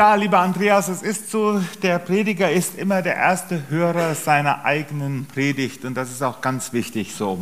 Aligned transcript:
Ja, 0.00 0.14
lieber 0.14 0.38
Andreas, 0.38 0.88
es 0.88 1.02
ist 1.02 1.30
so, 1.30 1.60
der 1.82 1.98
Prediger 1.98 2.50
ist 2.50 2.78
immer 2.78 3.02
der 3.02 3.16
erste 3.16 3.68
Hörer 3.68 4.14
seiner 4.14 4.64
eigenen 4.64 5.26
Predigt 5.26 5.84
und 5.84 5.94
das 5.94 6.10
ist 6.10 6.22
auch 6.22 6.40
ganz 6.40 6.72
wichtig 6.72 7.14
so. 7.14 7.38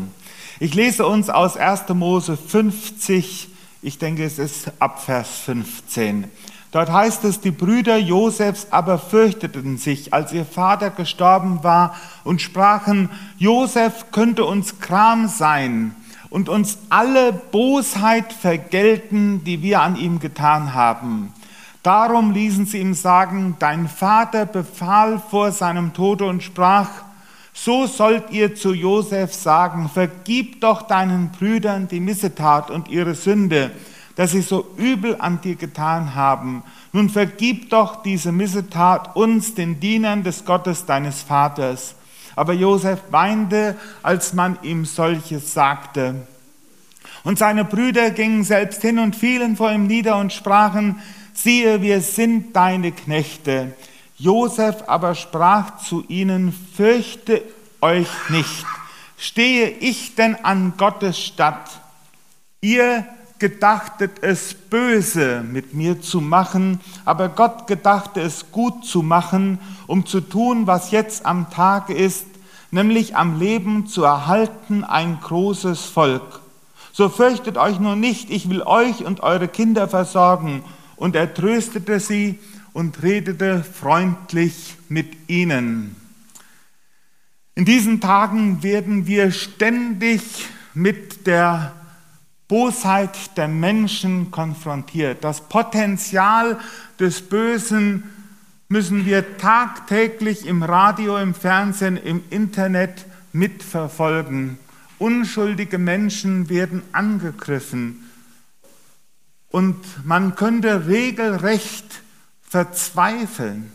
Ich 0.59 0.75
lese 0.75 1.07
uns 1.07 1.31
aus 1.31 1.57
1. 1.57 1.91
Mose 1.91 2.37
50, 2.37 3.49
ich 3.81 3.99
denke 3.99 4.25
es 4.25 4.41
ist 4.41 4.73
ab 4.81 5.01
Vers 5.05 5.29
15. 5.45 6.25
Dort 6.73 6.91
heißt 6.91 7.23
es, 7.27 7.39
die 7.39 7.53
Brüder 7.53 7.97
Josefs 7.97 8.67
aber 8.71 8.99
fürchteten 8.99 9.79
sich, 9.79 10.13
als 10.13 10.33
ihr 10.33 10.45
Vater 10.45 10.91
gestorben 10.91 11.63
war 11.63 11.95
und 12.25 12.43
sprachen, 12.43 13.09
Josef 13.39 14.07
könnte 14.11 14.45
uns 14.45 14.81
Kram 14.81 15.29
sein 15.29 15.95
und 16.29 16.49
uns 16.49 16.79
alle 16.89 17.33
Bosheit 17.33 18.33
vergelten, 18.33 19.45
die 19.45 19.63
wir 19.63 19.81
an 19.81 19.95
ihm 19.95 20.19
getan 20.19 20.75
haben. 20.75 21.33
Darum 21.83 22.33
ließen 22.33 22.67
sie 22.67 22.79
ihm 22.79 22.95
sagen, 22.95 23.57
dein 23.59 23.89
Vater 23.89 24.47
befahl 24.47 25.21
vor 25.31 25.53
seinem 25.53 25.95
Tode 25.95 26.27
und 26.27 26.43
sprach, 26.43 26.89
so 27.53 27.87
sollt 27.87 28.31
ihr 28.31 28.55
zu 28.55 28.73
Josef 28.73 29.35
sagen, 29.35 29.89
vergib 29.89 30.61
doch 30.61 30.83
deinen 30.83 31.31
Brüdern 31.31 31.89
die 31.89 32.01
Missetat 32.01 32.71
und 32.71 32.89
ihre 32.89 33.15
Sünde, 33.15 33.73
dass 34.17 34.33
sie 34.33 34.43
so 34.43 34.67
übel 34.77 35.17
an 35.19 35.41
dir 35.41 35.57
getan 35.57 36.15
haben. 36.15 36.63
Nun 36.93 37.09
vergib 37.09 37.71
doch 37.71 38.03
diese 38.03 38.33
Missetat 38.33 39.17
uns, 39.17 39.55
den 39.55 39.81
Dienern 39.81 40.23
des 40.23 40.45
Gottes 40.45 40.87
deines 40.87 41.23
Vaters. 41.23 41.95
Aber 42.37 42.53
Josef 42.53 43.01
weinte, 43.11 43.77
als 44.03 44.33
man 44.33 44.59
ihm 44.63 44.85
solches 44.85 45.53
sagte. 45.53 46.27
Und 47.25 47.39
seine 47.39 47.65
Brüder 47.65 48.11
gingen 48.11 48.45
selbst 48.45 48.83
hin 48.83 48.99
und 48.99 49.17
fielen 49.17 49.57
vor 49.57 49.73
ihm 49.73 49.87
nieder 49.87 50.17
und 50.17 50.33
sprachen, 50.33 51.01
siehe, 51.43 51.83
wir 51.83 52.01
sind 52.01 52.55
deine 52.55 52.93
Knechte. 52.93 53.75
Josef 54.17 54.85
aber 54.89 55.15
sprach 55.15 55.79
zu 55.79 56.05
ihnen, 56.09 56.53
fürchte 56.75 57.43
euch 57.81 58.09
nicht. 58.31 58.67
Stehe 59.17 59.69
ich 59.69 60.17
denn 60.17 60.37
an 60.45 60.75
Gottes 60.77 61.19
Statt? 61.19 61.81
Ihr 62.61 63.07
gedachtet 63.39 64.23
es 64.23 64.53
böse 64.55 65.45
mit 65.49 65.75
mir 65.75 66.01
zu 66.01 66.21
machen, 66.21 66.81
aber 67.05 67.29
Gott 67.29 67.69
gedachte 67.69 68.21
es 68.21 68.51
gut 68.51 68.85
zu 68.85 69.03
machen, 69.03 69.61
um 69.87 70.07
zu 70.07 70.21
tun, 70.21 70.67
was 70.67 70.91
jetzt 70.91 71.25
am 71.25 71.49
Tage 71.51 71.95
ist, 71.95 72.27
nämlich 72.73 73.15
am 73.15 73.39
Leben 73.39 73.87
zu 73.87 74.03
erhalten 74.03 74.83
ein 74.83 75.21
großes 75.21 75.85
Volk. 75.85 76.41
So 76.93 77.09
fürchtet 77.09 77.57
euch 77.59 77.79
nur 77.79 77.95
nicht, 77.95 78.29
ich 78.29 78.51
will 78.51 78.63
euch 78.63 79.05
und 79.05 79.21
eure 79.21 79.47
Kinder 79.47 79.87
versorgen 79.87 80.65
und 80.99 81.17
er 81.17 81.33
tröstete 81.33 82.01
sie 82.01 82.39
und 82.73 83.03
redete 83.03 83.65
freundlich 83.65 84.77
mit 84.89 85.29
ihnen. 85.29 85.97
In 87.55 87.65
diesen 87.65 88.01
Tagen 88.01 88.63
werden 88.63 89.07
wir 89.07 89.33
ständig 89.33 90.23
mit 90.75 91.27
der 91.27 91.75
Bosheit 92.47 93.37
der 93.37 93.49
Menschen 93.49 94.31
konfrontiert. 94.31 95.25
Das 95.25 95.49
Potenzial 95.49 96.59
des 97.01 97.21
Bösen 97.23 98.05
müssen 98.69 99.07
wir 99.07 99.39
tagtäglich 99.39 100.47
im 100.47 100.63
Radio, 100.63 101.19
im 101.19 101.35
Fernsehen, 101.35 101.97
im 101.97 102.23
Internet 102.31 103.07
mitverfolgen. 103.33 104.59
Unschuldige 104.99 105.79
Menschen 105.79 106.49
werden 106.49 106.83
angegriffen. 106.93 108.08
Und 109.51 110.07
man 110.07 110.35
könnte 110.35 110.87
regelrecht 110.87 112.03
verzweifeln. 112.43 113.73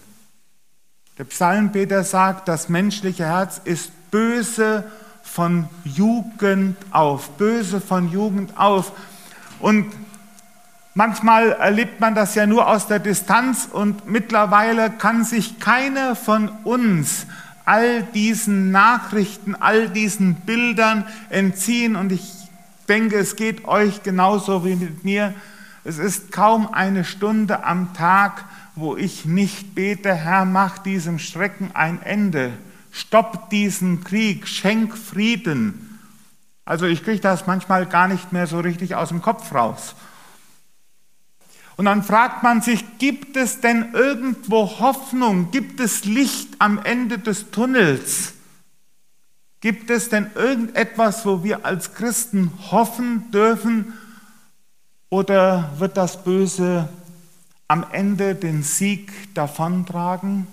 Der 1.18 1.26
Psalmbeter 1.26 2.04
sagt, 2.04 2.48
das 2.48 2.70
menschliche 2.70 3.26
Herz 3.26 3.62
ist 3.64 3.92
böse 4.12 4.84
von 5.24 5.68
Jugend 5.84 6.78
auf, 6.92 7.30
böse 7.32 7.82
von 7.82 8.12
Jugend 8.12 8.58
auf. 8.58 8.92
Und 9.60 9.92
manchmal 10.94 11.54
erlebt 11.54 12.00
man 12.00 12.14
das 12.14 12.36
ja 12.36 12.46
nur 12.46 12.68
aus 12.68 12.88
der 12.88 13.00
Distanz 13.00 13.68
und 13.72 14.08
mittlerweile 14.08 14.92
kann 14.92 15.24
sich 15.24 15.60
keiner 15.60 16.16
von 16.16 16.50
uns 16.64 17.26
all 17.66 18.04
diesen 18.04 18.72
Nachrichten, 18.72 19.56
all 19.56 19.90
diesen 19.90 20.36
Bildern 20.36 21.06
entziehen. 21.30 21.96
Und 21.96 22.12
ich 22.12 22.32
denke, 22.90 23.18
es 23.18 23.36
geht 23.36 23.66
euch 23.66 24.04
genauso 24.04 24.66
wie 24.66 24.76
mit 24.76 25.04
mir. 25.04 25.34
Es 25.86 25.98
ist 25.98 26.32
kaum 26.32 26.74
eine 26.74 27.04
Stunde 27.04 27.66
am 27.66 27.94
Tag, 27.94 28.46
wo 28.76 28.96
ich 28.96 29.26
nicht 29.26 29.76
bete, 29.76 30.14
Herr, 30.14 30.46
mach 30.46 30.78
diesem 30.78 31.20
Schrecken 31.20 31.72
ein 31.74 32.02
Ende. 32.02 32.54
Stopp 32.92 33.50
diesen 33.50 34.04
Krieg, 34.04 34.48
schenk 34.48 34.98
Frieden. 34.98 36.00
Also 36.64 36.86
ich 36.86 37.04
kriege 37.04 37.20
das 37.20 37.48
manchmal 37.48 37.86
gar 37.86 38.08
nicht 38.08 38.32
mehr 38.32 38.48
so 38.48 38.60
richtig 38.62 38.96
aus 38.96 39.10
dem 39.10 39.22
Kopf 39.22 39.54
raus. 39.54 39.96
Und 41.76 41.86
dann 41.86 42.04
fragt 42.04 42.44
man 42.44 42.62
sich, 42.62 42.86
gibt 43.00 43.36
es 43.36 43.60
denn 43.60 43.94
irgendwo 43.94 44.80
Hoffnung? 44.80 45.52
Gibt 45.52 45.80
es 45.80 46.06
Licht 46.06 46.56
am 46.60 46.80
Ende 46.82 47.20
des 47.20 47.52
Tunnels? 47.52 48.34
Gibt 49.60 49.90
es 49.90 50.10
denn 50.10 50.30
irgendetwas, 50.36 51.26
wo 51.26 51.44
wir 51.44 51.66
als 51.66 51.94
Christen 51.94 52.52
hoffen 52.72 53.32
dürfen 53.32 53.94
oder 55.14 55.70
wird 55.78 55.96
das 55.96 56.24
Böse 56.24 56.90
am 57.68 57.86
Ende 57.92 58.34
den 58.34 58.64
Sieg 58.64 59.12
davontragen? 59.36 60.48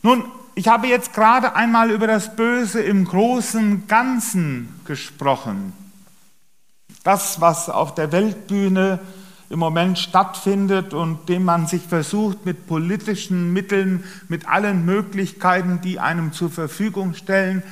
Nun, 0.00 0.24
ich 0.54 0.66
habe 0.66 0.86
jetzt 0.86 1.12
gerade 1.12 1.54
einmal 1.54 1.90
über 1.90 2.06
das 2.06 2.34
Böse 2.34 2.80
im 2.80 3.04
großen 3.04 3.86
Ganzen 3.86 4.80
gesprochen. 4.86 5.74
Das, 7.04 7.42
was 7.42 7.68
auf 7.68 7.94
der 7.94 8.12
Weltbühne 8.12 8.98
im 9.50 9.58
Moment 9.58 9.98
stattfindet 9.98 10.94
und 10.94 11.28
dem 11.28 11.44
man 11.44 11.66
sich 11.66 11.82
versucht, 11.82 12.46
mit 12.46 12.66
politischen 12.66 13.52
Mitteln, 13.52 14.04
mit 14.28 14.48
allen 14.48 14.86
Möglichkeiten, 14.86 15.82
die 15.82 16.00
einem 16.00 16.32
zur 16.32 16.50
Verfügung 16.50 17.12
stellen, 17.12 17.62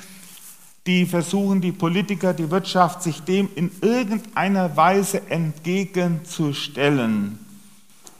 die 0.86 1.06
versuchen, 1.06 1.62
die 1.62 1.72
Politiker, 1.72 2.34
die 2.34 2.50
Wirtschaft, 2.50 3.02
sich 3.02 3.22
dem 3.22 3.48
in 3.54 3.70
irgendeiner 3.80 4.76
Weise 4.76 5.30
entgegenzustellen. 5.30 7.38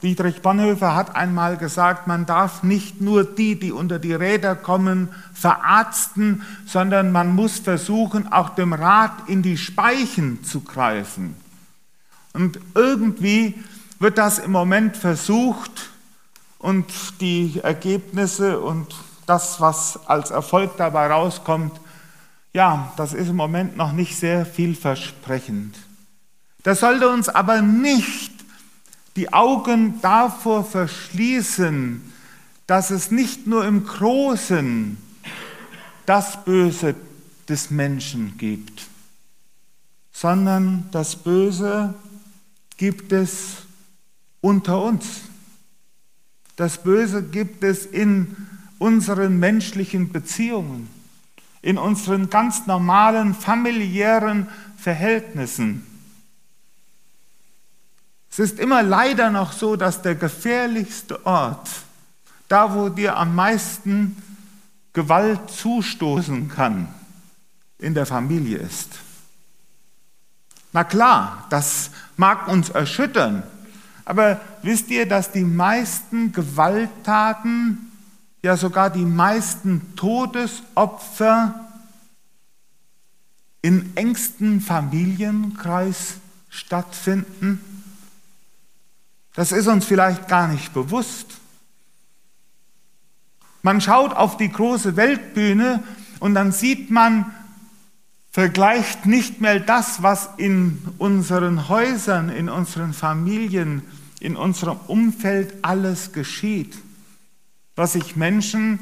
Dietrich 0.01 0.41
Bonhoeffer 0.41 0.95
hat 0.95 1.15
einmal 1.15 1.57
gesagt, 1.57 2.07
man 2.07 2.25
darf 2.25 2.63
nicht 2.63 3.01
nur 3.01 3.23
die, 3.23 3.57
die 3.57 3.71
unter 3.71 3.97
die 3.97 4.13
Räder 4.13 4.55
kommen, 4.55 5.09
verarzten, 5.33 6.43
sondern 6.65 7.11
man 7.11 7.33
muss 7.33 7.59
versuchen, 7.59 8.31
auch 8.31 8.49
dem 8.49 8.73
Rad 8.73 9.13
in 9.27 9.41
die 9.41 9.57
Speichen 9.57 10.43
zu 10.43 10.61
greifen. 10.61 11.35
Und 12.33 12.59
irgendwie 12.73 13.55
wird 13.99 14.17
das 14.17 14.39
im 14.39 14.51
Moment 14.51 14.97
versucht 14.97 15.89
und 16.59 16.85
die 17.21 17.61
Ergebnisse 17.63 18.59
und 18.59 18.93
das, 19.25 19.61
was 19.61 20.07
als 20.07 20.31
Erfolg 20.31 20.75
dabei 20.77 21.07
rauskommt, 21.07 21.79
ja, 22.55 22.93
das 22.95 23.11
ist 23.11 23.27
im 23.27 23.35
Moment 23.35 23.75
noch 23.75 23.91
nicht 23.91 24.15
sehr 24.15 24.45
vielversprechend. 24.45 25.75
Das 26.63 26.79
sollte 26.79 27.09
uns 27.09 27.27
aber 27.27 27.61
nicht 27.61 28.31
die 29.17 29.33
Augen 29.33 29.99
davor 30.01 30.63
verschließen, 30.63 32.01
dass 32.65 32.91
es 32.91 33.11
nicht 33.11 33.45
nur 33.45 33.65
im 33.65 33.85
Großen 33.85 34.97
das 36.05 36.45
Böse 36.45 36.95
des 37.49 37.71
Menschen 37.71 38.37
gibt, 38.37 38.87
sondern 40.13 40.87
das 40.91 41.17
Böse 41.17 41.93
gibt 42.77 43.11
es 43.11 43.63
unter 44.39 44.81
uns. 44.81 45.23
Das 46.55 46.81
Böse 46.81 47.21
gibt 47.21 47.65
es 47.65 47.85
in 47.85 48.47
unseren 48.79 49.39
menschlichen 49.39 50.13
Beziehungen 50.13 50.94
in 51.65 51.79
unseren 51.79 52.29
ganz 52.29 52.67
normalen 52.67 53.33
familiären 53.33 54.47
Verhältnissen. 54.77 55.83
Es 58.29 58.37
ist 58.37 58.59
immer 58.59 58.83
leider 58.83 59.31
noch 59.31 59.51
so, 59.51 59.75
dass 59.75 60.03
der 60.03 60.13
gefährlichste 60.13 61.25
Ort, 61.25 61.67
da 62.49 62.75
wo 62.75 62.89
dir 62.89 63.17
am 63.17 63.33
meisten 63.33 64.15
Gewalt 64.93 65.49
zustoßen 65.49 66.49
kann, 66.49 66.87
in 67.79 67.95
der 67.95 68.05
Familie 68.05 68.59
ist. 68.59 68.99
Na 70.71 70.83
klar, 70.83 71.47
das 71.49 71.89
mag 72.15 72.47
uns 72.47 72.69
erschüttern, 72.69 73.41
aber 74.05 74.39
wisst 74.61 74.91
ihr, 74.91 75.07
dass 75.07 75.31
die 75.31 75.43
meisten 75.43 76.31
Gewalttaten 76.31 77.91
ja 78.45 78.57
sogar 78.57 78.91
die 78.91 79.05
meisten 79.05 79.95
Todesopfer 79.95 81.67
im 83.63 83.91
engsten 83.95 84.61
Familienkreis 84.61 86.17
stattfinden? 86.49 87.59
Das 89.33 89.51
ist 89.51 89.65
uns 89.65 89.85
vielleicht 89.85 90.27
gar 90.27 90.47
nicht 90.47 90.75
bewusst. 90.75 91.39
Man 93.63 93.81
schaut 93.81 94.13
auf 94.13 94.37
die 94.37 94.51
große 94.51 94.95
Weltbühne 94.95 95.83
und 96.19 96.35
dann 96.35 96.51
sieht 96.51 96.91
man, 96.91 97.33
vergleicht 98.29 99.07
nicht 99.07 99.41
mehr 99.41 99.59
das, 99.59 100.03
was 100.03 100.29
in 100.37 100.83
unseren 100.99 101.67
Häusern, 101.67 102.29
in 102.29 102.49
unseren 102.49 102.93
Familien, 102.93 103.81
in 104.19 104.35
unserem 104.35 104.77
Umfeld 104.85 105.55
alles 105.63 106.11
geschieht, 106.11 106.77
was 107.75 107.93
sich 107.93 108.15
Menschen 108.15 108.79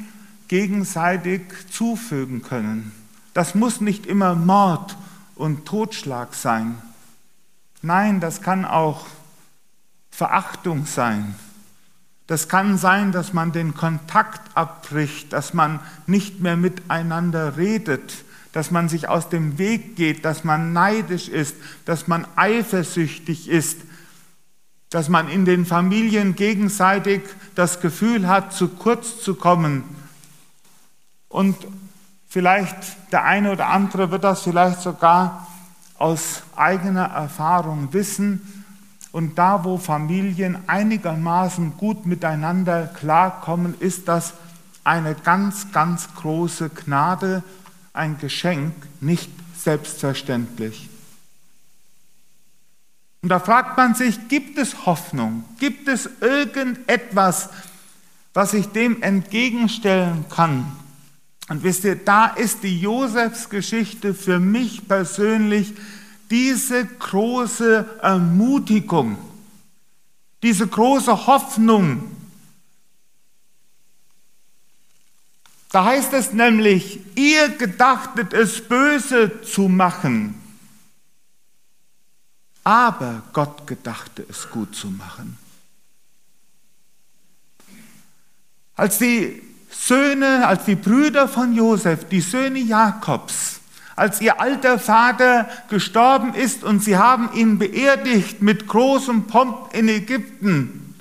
gegenseitig 0.48 1.42
zufügen 1.70 2.42
können. 2.42 2.92
Das 3.32 3.54
muss 3.54 3.80
nicht 3.80 4.06
immer 4.06 4.34
Mord 4.34 4.96
und 5.34 5.66
Totschlag 5.66 6.34
sein. 6.34 6.76
Nein, 7.82 8.20
das 8.20 8.40
kann 8.40 8.64
auch 8.64 9.06
Verachtung 10.10 10.86
sein. 10.86 11.34
Das 12.26 12.48
kann 12.48 12.78
sein, 12.78 13.12
dass 13.12 13.32
man 13.32 13.52
den 13.52 13.74
Kontakt 13.74 14.56
abbricht, 14.56 15.32
dass 15.32 15.52
man 15.52 15.80
nicht 16.06 16.40
mehr 16.40 16.56
miteinander 16.56 17.56
redet, 17.56 18.24
dass 18.52 18.70
man 18.70 18.88
sich 18.88 19.08
aus 19.08 19.28
dem 19.28 19.58
Weg 19.58 19.96
geht, 19.96 20.24
dass 20.24 20.44
man 20.44 20.72
neidisch 20.72 21.28
ist, 21.28 21.56
dass 21.84 22.06
man 22.06 22.26
eifersüchtig 22.36 23.48
ist, 23.48 23.80
dass 24.94 25.08
man 25.08 25.28
in 25.28 25.44
den 25.44 25.66
Familien 25.66 26.36
gegenseitig 26.36 27.22
das 27.56 27.80
Gefühl 27.80 28.28
hat, 28.28 28.52
zu 28.52 28.68
kurz 28.68 29.20
zu 29.20 29.34
kommen. 29.34 29.82
Und 31.28 31.56
vielleicht 32.28 32.76
der 33.10 33.24
eine 33.24 33.50
oder 33.50 33.66
andere 33.70 34.12
wird 34.12 34.22
das 34.22 34.42
vielleicht 34.42 34.82
sogar 34.82 35.48
aus 35.98 36.44
eigener 36.54 37.06
Erfahrung 37.06 37.92
wissen. 37.92 38.64
Und 39.10 39.36
da, 39.36 39.64
wo 39.64 39.78
Familien 39.78 40.58
einigermaßen 40.68 41.76
gut 41.76 42.06
miteinander 42.06 42.86
klarkommen, 42.86 43.74
ist 43.80 44.06
das 44.06 44.34
eine 44.84 45.16
ganz, 45.16 45.72
ganz 45.72 46.14
große 46.14 46.68
Gnade, 46.68 47.42
ein 47.92 48.16
Geschenk, 48.18 48.74
nicht 49.00 49.32
selbstverständlich. 49.56 50.88
Und 53.24 53.30
da 53.30 53.40
fragt 53.40 53.78
man 53.78 53.94
sich, 53.94 54.28
gibt 54.28 54.58
es 54.58 54.84
Hoffnung? 54.84 55.44
Gibt 55.58 55.88
es 55.88 56.10
irgendetwas, 56.20 57.48
was 58.34 58.52
ich 58.52 58.66
dem 58.66 59.00
entgegenstellen 59.00 60.26
kann? 60.28 60.70
Und 61.48 61.62
wisst 61.62 61.84
ihr, 61.84 61.96
da 61.96 62.26
ist 62.26 62.62
die 62.64 62.78
Josefsgeschichte 62.78 64.12
für 64.12 64.40
mich 64.40 64.86
persönlich 64.86 65.72
diese 66.30 66.84
große 66.84 67.98
Ermutigung, 68.02 69.16
diese 70.42 70.66
große 70.66 71.26
Hoffnung. 71.26 72.04
Da 75.72 75.86
heißt 75.86 76.12
es 76.12 76.34
nämlich, 76.34 77.00
ihr 77.14 77.48
gedachtet 77.48 78.34
es 78.34 78.60
böse 78.68 79.40
zu 79.40 79.70
machen, 79.70 80.43
aber 82.64 83.22
Gott 83.34 83.66
gedachte 83.66 84.24
es 84.28 84.50
gut 84.50 84.74
zu 84.74 84.88
machen. 84.88 85.38
Als 88.74 88.98
die 88.98 89.42
Söhne, 89.70 90.46
als 90.46 90.64
die 90.64 90.74
Brüder 90.74 91.28
von 91.28 91.54
Josef, 91.54 92.08
die 92.08 92.20
Söhne 92.20 92.58
Jakobs, 92.58 93.60
als 93.96 94.20
ihr 94.20 94.40
alter 94.40 94.78
Vater 94.78 95.48
gestorben 95.68 96.34
ist 96.34 96.64
und 96.64 96.82
sie 96.82 96.96
haben 96.96 97.32
ihn 97.34 97.58
beerdigt 97.58 98.42
mit 98.42 98.66
großem 98.66 99.26
Pomp 99.26 99.72
in 99.72 99.88
Ägypten. 99.88 100.94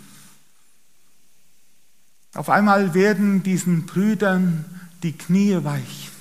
Auf 2.36 2.50
einmal 2.50 2.94
werden 2.94 3.42
diesen 3.42 3.86
Brüdern 3.86 4.66
die 5.02 5.14
Knie 5.14 5.64
weich. 5.64 6.13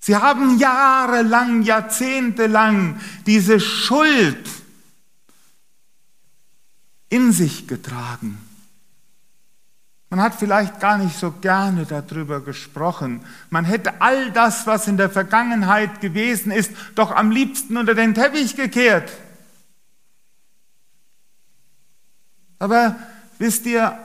Sie 0.00 0.16
haben 0.16 0.58
jahrelang, 0.58 1.62
jahrzehntelang 1.62 2.98
diese 3.26 3.60
Schuld 3.60 4.48
in 7.10 7.32
sich 7.32 7.68
getragen. 7.68 8.38
Man 10.08 10.20
hat 10.20 10.34
vielleicht 10.34 10.80
gar 10.80 10.98
nicht 10.98 11.16
so 11.16 11.30
gerne 11.30 11.86
darüber 11.86 12.40
gesprochen. 12.40 13.24
Man 13.50 13.64
hätte 13.64 14.00
all 14.00 14.32
das, 14.32 14.66
was 14.66 14.88
in 14.88 14.96
der 14.96 15.10
Vergangenheit 15.10 16.00
gewesen 16.00 16.50
ist, 16.50 16.72
doch 16.96 17.12
am 17.12 17.30
liebsten 17.30 17.76
unter 17.76 17.94
den 17.94 18.14
Teppich 18.14 18.56
gekehrt. 18.56 19.12
Aber 22.58 22.96
wisst 23.38 23.66
ihr, 23.66 23.98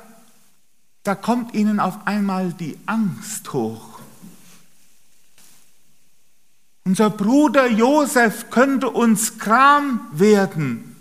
da 1.03 1.15
kommt 1.15 1.55
ihnen 1.55 1.79
auf 1.79 2.05
einmal 2.05 2.53
die 2.53 2.77
Angst 2.85 3.51
hoch. 3.51 3.94
Unser 6.87 7.09
Bruder 7.09 7.67
Josef 7.67 8.51
könnte 8.51 8.91
uns 8.91 9.39
Kram 9.39 10.07
werden, 10.11 10.95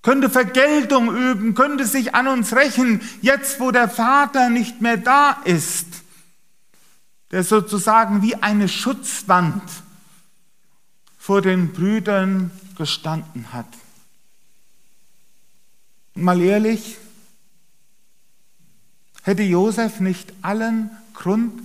könnte 0.00 0.30
Vergeltung 0.30 1.14
üben, 1.14 1.54
könnte 1.54 1.84
sich 1.86 2.14
an 2.14 2.28
uns 2.28 2.54
rächen, 2.54 3.00
jetzt 3.20 3.58
wo 3.58 3.72
der 3.72 3.88
Vater 3.88 4.48
nicht 4.48 4.80
mehr 4.80 4.96
da 4.96 5.32
ist, 5.44 5.88
der 7.32 7.42
sozusagen 7.42 8.22
wie 8.22 8.36
eine 8.36 8.68
Schutzwand 8.68 9.60
vor 11.18 11.42
den 11.42 11.72
Brüdern 11.72 12.52
gestanden 12.78 13.52
hat. 13.52 13.66
Mal 16.14 16.40
ehrlich, 16.40 16.96
hätte 19.24 19.42
Josef 19.42 19.98
nicht 19.98 20.32
allen 20.42 20.90
Grund, 21.12 21.60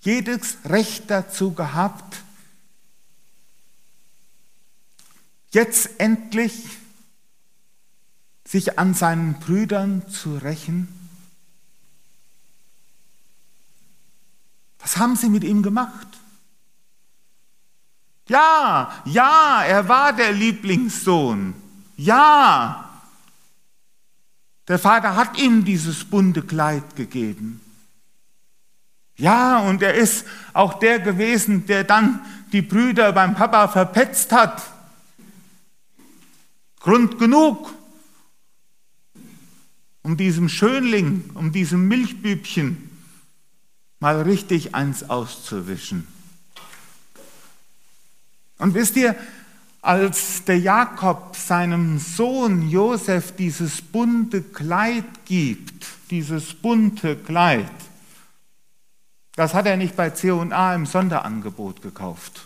jedes 0.00 0.56
Recht 0.64 1.10
dazu 1.10 1.52
gehabt, 1.52 2.23
jetzt 5.54 5.98
endlich 5.98 6.78
sich 8.46 8.78
an 8.78 8.94
seinen 8.94 9.40
Brüdern 9.40 10.08
zu 10.08 10.36
rächen? 10.36 10.88
Was 14.78 14.98
haben 14.98 15.16
sie 15.16 15.30
mit 15.30 15.44
ihm 15.44 15.62
gemacht? 15.62 16.08
Ja, 18.28 19.02
ja, 19.06 19.64
er 19.64 19.88
war 19.88 20.12
der 20.12 20.32
Lieblingssohn. 20.32 21.54
Ja, 21.96 22.84
der 24.68 24.78
Vater 24.78 25.16
hat 25.16 25.38
ihm 25.38 25.64
dieses 25.64 26.04
bunte 26.04 26.42
Kleid 26.42 26.96
gegeben. 26.96 27.60
Ja, 29.16 29.58
und 29.58 29.82
er 29.82 29.94
ist 29.94 30.26
auch 30.52 30.74
der 30.74 30.98
gewesen, 30.98 31.66
der 31.66 31.84
dann 31.84 32.20
die 32.52 32.62
Brüder 32.62 33.12
beim 33.12 33.34
Papa 33.34 33.68
verpetzt 33.68 34.32
hat. 34.32 34.62
Grund 36.84 37.18
genug, 37.18 37.72
um 40.02 40.18
diesem 40.18 40.50
Schönling, 40.50 41.30
um 41.32 41.50
diesem 41.50 41.88
Milchbübchen 41.88 42.90
mal 44.00 44.20
richtig 44.20 44.74
eins 44.74 45.08
auszuwischen. 45.08 46.06
Und 48.58 48.74
wisst 48.74 48.96
ihr, 48.96 49.16
als 49.80 50.44
der 50.44 50.58
Jakob 50.58 51.34
seinem 51.36 51.98
Sohn 51.98 52.68
Josef 52.68 53.34
dieses 53.34 53.80
bunte 53.80 54.42
Kleid 54.42 55.06
gibt, 55.24 55.86
dieses 56.10 56.52
bunte 56.52 57.16
Kleid, 57.16 57.70
das 59.36 59.54
hat 59.54 59.64
er 59.64 59.78
nicht 59.78 59.96
bei 59.96 60.10
C&A 60.10 60.74
im 60.74 60.84
Sonderangebot 60.84 61.80
gekauft 61.80 62.44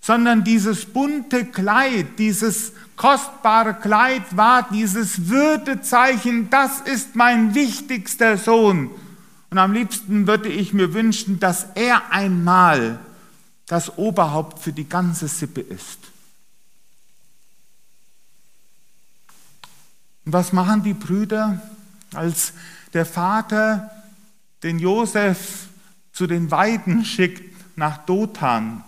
sondern 0.00 0.44
dieses 0.44 0.86
bunte 0.86 1.44
Kleid, 1.44 2.18
dieses 2.18 2.72
kostbare 2.96 3.74
Kleid 3.74 4.36
war 4.36 4.68
dieses 4.70 5.28
Würdezeichen, 5.28 6.48
das 6.50 6.80
ist 6.80 7.16
mein 7.16 7.54
wichtigster 7.54 8.38
Sohn. 8.38 8.90
Und 9.50 9.58
am 9.58 9.72
liebsten 9.72 10.26
würde 10.26 10.48
ich 10.48 10.72
mir 10.72 10.94
wünschen, 10.94 11.40
dass 11.40 11.66
er 11.74 12.12
einmal 12.12 12.98
das 13.66 13.98
Oberhaupt 13.98 14.60
für 14.60 14.72
die 14.72 14.88
ganze 14.88 15.28
Sippe 15.28 15.60
ist. 15.60 15.98
Und 20.24 20.32
was 20.32 20.52
machen 20.52 20.82
die 20.82 20.94
Brüder, 20.94 21.60
als 22.14 22.52
der 22.92 23.06
Vater 23.06 23.90
den 24.62 24.78
Josef 24.78 25.68
zu 26.12 26.26
den 26.26 26.50
Weiden 26.50 27.04
schickt 27.04 27.76
nach 27.76 27.98
Dothan? 27.98 28.84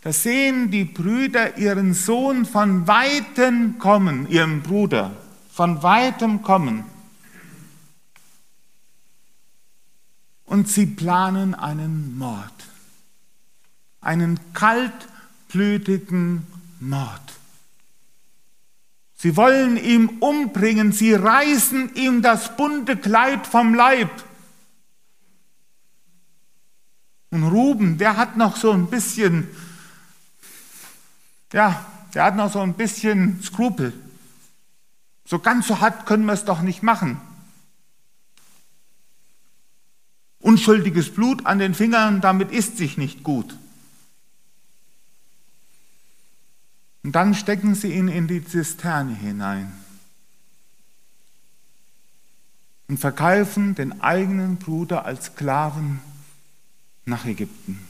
Da 0.00 0.12
sehen 0.12 0.70
die 0.70 0.84
Brüder 0.84 1.58
ihren 1.58 1.92
Sohn 1.92 2.46
von 2.46 2.86
weitem 2.86 3.78
kommen, 3.78 4.28
ihren 4.28 4.62
Bruder, 4.62 5.16
von 5.50 5.82
weitem 5.82 6.42
kommen. 6.42 6.84
Und 10.44 10.68
sie 10.68 10.86
planen 10.86 11.54
einen 11.54 12.16
Mord, 12.16 12.52
einen 14.00 14.38
kalt 14.52 14.92
kaltblütigen 15.48 16.46
Mord. 16.80 17.22
Sie 19.14 19.36
wollen 19.36 19.76
ihn 19.76 20.08
umbringen, 20.20 20.92
sie 20.92 21.12
reißen 21.12 21.94
ihm 21.96 22.22
das 22.22 22.56
bunte 22.56 22.96
Kleid 22.96 23.46
vom 23.46 23.74
Leib. 23.74 24.10
Und 27.30 27.44
Ruben, 27.44 27.98
der 27.98 28.16
hat 28.16 28.36
noch 28.36 28.56
so 28.56 28.70
ein 28.70 28.86
bisschen, 28.86 29.48
ja, 31.52 31.84
der 32.14 32.24
hat 32.24 32.36
noch 32.36 32.52
so 32.52 32.60
ein 32.60 32.74
bisschen 32.74 33.42
Skrupel. 33.42 33.92
So 35.24 35.38
ganz 35.38 35.66
so 35.66 35.80
hart 35.80 36.06
können 36.06 36.24
wir 36.24 36.32
es 36.32 36.44
doch 36.44 36.62
nicht 36.62 36.82
machen. 36.82 37.20
Unschuldiges 40.40 41.12
Blut 41.12 41.46
an 41.46 41.58
den 41.58 41.74
Fingern, 41.74 42.20
damit 42.20 42.50
isst 42.52 42.76
sich 42.78 42.96
nicht 42.96 43.22
gut. 43.22 43.56
Und 47.02 47.12
dann 47.12 47.34
stecken 47.34 47.74
sie 47.74 47.92
ihn 47.92 48.08
in 48.08 48.28
die 48.28 48.44
Zisterne 48.44 49.14
hinein 49.14 49.72
und 52.88 52.98
verkaufen 52.98 53.74
den 53.74 54.00
eigenen 54.00 54.56
Bruder 54.56 55.04
als 55.04 55.26
Sklaven 55.26 56.00
nach 57.04 57.24
Ägypten. 57.24 57.87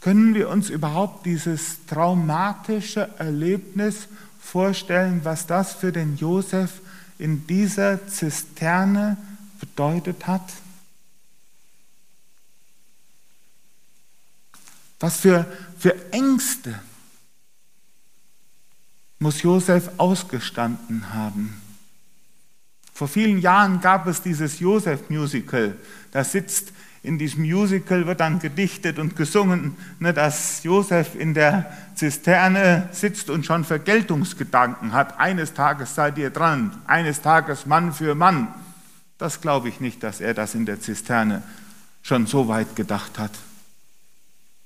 Können 0.00 0.34
wir 0.34 0.48
uns 0.48 0.70
überhaupt 0.70 1.26
dieses 1.26 1.84
traumatische 1.86 3.10
Erlebnis 3.18 4.08
vorstellen, 4.40 5.20
was 5.24 5.46
das 5.46 5.74
für 5.74 5.92
den 5.92 6.16
Josef 6.16 6.80
in 7.18 7.46
dieser 7.46 8.06
Zisterne 8.08 9.18
bedeutet 9.60 10.26
hat? 10.26 10.50
Was 15.00 15.18
für, 15.18 15.46
für 15.78 16.12
Ängste 16.12 16.78
muss 19.18 19.42
Josef 19.42 19.90
ausgestanden 19.98 21.12
haben? 21.12 21.60
Vor 22.94 23.08
vielen 23.08 23.38
Jahren 23.38 23.80
gab 23.80 24.06
es 24.06 24.20
dieses 24.22 24.60
Josef-Musical. 24.60 25.76
Da 26.12 26.24
sitzt 26.24 26.72
in 27.02 27.18
diesem 27.18 27.42
Musical, 27.42 28.06
wird 28.06 28.20
dann 28.20 28.40
gedichtet 28.40 28.98
und 28.98 29.16
gesungen, 29.16 29.76
ne, 29.98 30.12
dass 30.12 30.62
Josef 30.64 31.14
in 31.14 31.32
der 31.34 31.70
Zisterne 31.94 32.88
sitzt 32.92 33.30
und 33.30 33.46
schon 33.46 33.64
Vergeltungsgedanken 33.64 34.92
hat. 34.92 35.18
Eines 35.18 35.54
Tages 35.54 35.94
seid 35.94 36.18
ihr 36.18 36.30
dran, 36.30 36.76
eines 36.86 37.22
Tages 37.22 37.66
Mann 37.66 37.92
für 37.92 38.14
Mann. 38.14 38.48
Das 39.16 39.40
glaube 39.40 39.68
ich 39.68 39.80
nicht, 39.80 40.02
dass 40.02 40.20
er 40.20 40.34
das 40.34 40.54
in 40.54 40.66
der 40.66 40.80
Zisterne 40.80 41.42
schon 42.02 42.26
so 42.26 42.48
weit 42.48 42.76
gedacht 42.76 43.18
hat. 43.18 43.32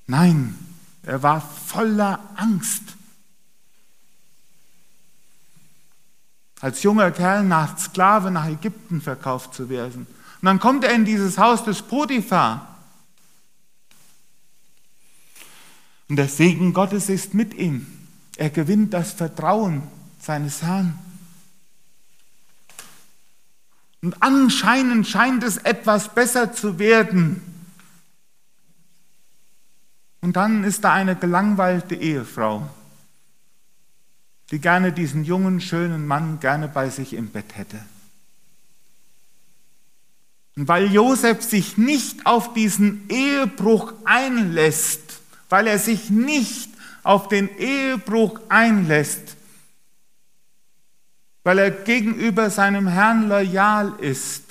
Nein, 0.07 0.57
er 1.03 1.23
war 1.23 1.41
voller 1.41 2.21
Angst. 2.37 2.83
Als 6.61 6.83
junger 6.83 7.11
Kerl 7.11 7.45
nach 7.45 7.79
Sklave 7.79 8.31
nach 8.31 8.47
Ägypten 8.47 9.01
verkauft 9.01 9.55
zu 9.55 9.69
werden. 9.69 10.07
Und 10.45 10.49
dann 10.49 10.61
kommt 10.61 10.85
er 10.85 10.93
in 10.93 11.07
dieses 11.07 11.39
Haus 11.39 11.65
des 11.65 11.81
Potiphar. 11.81 12.77
Und 16.07 16.17
der 16.17 16.29
Segen 16.29 16.75
Gottes 16.75 17.09
ist 17.09 17.33
mit 17.33 17.55
ihm. 17.55 17.87
Er 18.37 18.51
gewinnt 18.51 18.93
das 18.93 19.13
Vertrauen 19.13 19.85
seines 20.21 20.61
Herrn. 20.61 20.99
Und 24.03 24.23
anscheinend 24.23 25.07
scheint 25.07 25.43
es 25.43 25.57
etwas 25.57 26.15
besser 26.15 26.53
zu 26.53 26.79
werden. 26.79 27.41
Und 30.21 30.37
dann 30.37 30.63
ist 30.63 30.85
da 30.85 30.93
eine 30.93 31.17
gelangweilte 31.17 31.95
Ehefrau, 31.95 32.69
die 34.51 34.59
gerne 34.59 34.93
diesen 34.93 35.25
jungen, 35.25 35.63
schönen 35.63 36.07
Mann 36.07 36.39
gerne 36.39 36.69
bei 36.69 36.91
sich 36.91 37.15
im 37.15 37.31
Bett 37.31 37.57
hätte. 37.57 37.81
Und 40.57 40.69
weil 40.69 40.93
Josef 40.93 41.43
sich 41.43 41.77
nicht 41.77 42.27
auf 42.27 42.55
diesen 42.55 43.09
Ehebruch 43.09 43.93
einlässt, 44.05 45.21
weil 45.49 45.67
er 45.67 45.79
sich 45.79 46.11
nicht 46.11 46.71
auf 47.03 47.29
den 47.29 47.49
Ehebruch 47.59 48.41
einlässt, 48.49 49.37
weil 51.43 51.59
er 51.59 51.71
gegenüber 51.71 52.51
seinem 52.51 52.87
Herrn 52.87 53.29
loyal 53.29 53.95
ist, 54.01 54.45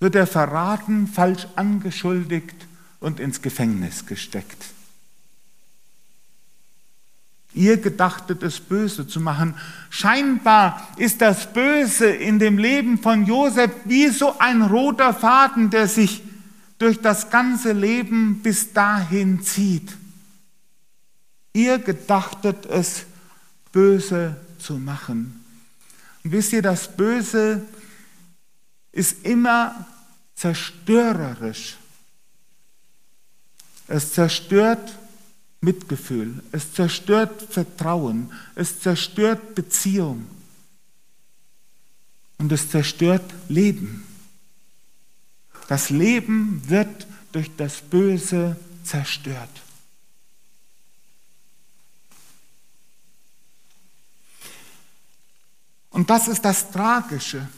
wird 0.00 0.16
er 0.16 0.26
verraten, 0.26 1.06
falsch 1.06 1.46
angeschuldigt 1.54 2.56
und 2.98 3.20
ins 3.20 3.40
Gefängnis 3.40 4.04
gesteckt. 4.04 4.64
Ihr 7.54 7.76
gedachtet 7.76 8.42
es 8.42 8.60
böse 8.60 9.06
zu 9.06 9.20
machen. 9.20 9.54
Scheinbar 9.90 10.88
ist 10.96 11.20
das 11.20 11.52
Böse 11.52 12.06
in 12.06 12.38
dem 12.38 12.56
Leben 12.56 12.98
von 12.98 13.26
Josef 13.26 13.70
wie 13.84 14.08
so 14.08 14.38
ein 14.38 14.62
roter 14.62 15.12
Faden, 15.12 15.68
der 15.68 15.86
sich 15.86 16.22
durch 16.78 17.00
das 17.00 17.30
ganze 17.30 17.72
Leben 17.72 18.40
bis 18.42 18.72
dahin 18.72 19.42
zieht. 19.42 19.96
Ihr 21.52 21.78
gedachtet 21.78 22.64
es 22.66 23.04
böse 23.70 24.36
zu 24.58 24.78
machen. 24.78 25.44
Und 26.24 26.32
wisst 26.32 26.52
ihr, 26.52 26.62
das 26.62 26.96
Böse 26.96 27.62
ist 28.92 29.24
immer 29.26 29.86
zerstörerisch. 30.34 31.76
Es 33.88 34.12
zerstört 34.12 34.98
Mitgefühl, 35.62 36.42
es 36.50 36.74
zerstört 36.74 37.40
Vertrauen, 37.50 38.32
es 38.56 38.80
zerstört 38.80 39.54
Beziehung 39.54 40.26
und 42.38 42.50
es 42.50 42.68
zerstört 42.68 43.22
Leben. 43.48 44.04
Das 45.68 45.88
Leben 45.88 46.68
wird 46.68 47.06
durch 47.30 47.48
das 47.56 47.80
Böse 47.80 48.56
zerstört. 48.82 49.62
Und 55.90 56.10
das 56.10 56.26
ist 56.26 56.44
das 56.44 56.72
Tragische. 56.72 57.48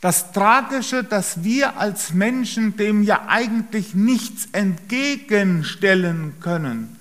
Das 0.00 0.32
Tragische, 0.32 1.02
dass 1.02 1.42
wir 1.42 1.78
als 1.78 2.12
Menschen 2.12 2.76
dem 2.76 3.02
ja 3.02 3.26
eigentlich 3.26 3.94
nichts 3.94 4.46
entgegenstellen 4.52 6.34
können, 6.40 6.96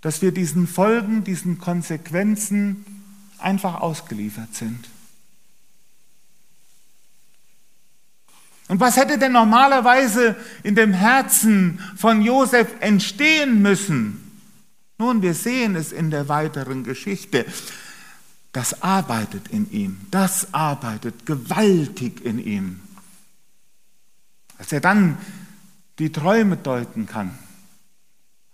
dass 0.00 0.20
wir 0.20 0.32
diesen 0.32 0.66
Folgen, 0.66 1.22
diesen 1.22 1.58
Konsequenzen 1.58 2.84
einfach 3.38 3.80
ausgeliefert 3.80 4.54
sind. 4.54 4.88
Und 8.66 8.80
was 8.80 8.96
hätte 8.96 9.18
denn 9.18 9.32
normalerweise 9.32 10.36
in 10.62 10.74
dem 10.74 10.92
Herzen 10.92 11.80
von 11.96 12.22
Josef 12.22 12.68
entstehen 12.80 13.62
müssen? 13.62 14.24
Nun, 14.98 15.22
wir 15.22 15.32
sehen 15.32 15.74
es 15.76 15.92
in 15.92 16.10
der 16.10 16.28
weiteren 16.28 16.82
Geschichte 16.84 17.46
das 18.52 18.82
arbeitet 18.82 19.48
in 19.48 19.70
ihm, 19.70 20.00
das 20.10 20.52
arbeitet 20.52 21.26
gewaltig 21.26 22.24
in 22.24 22.38
ihm. 22.38 22.80
Als 24.58 24.72
er 24.72 24.80
dann 24.80 25.18
die 25.98 26.10
Träume 26.10 26.56
deuten 26.56 27.06
kann, 27.06 27.38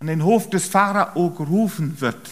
an 0.00 0.06
den 0.06 0.24
Hof 0.24 0.50
des 0.50 0.66
Pharao 0.66 1.30
gerufen 1.30 2.00
wird, 2.00 2.30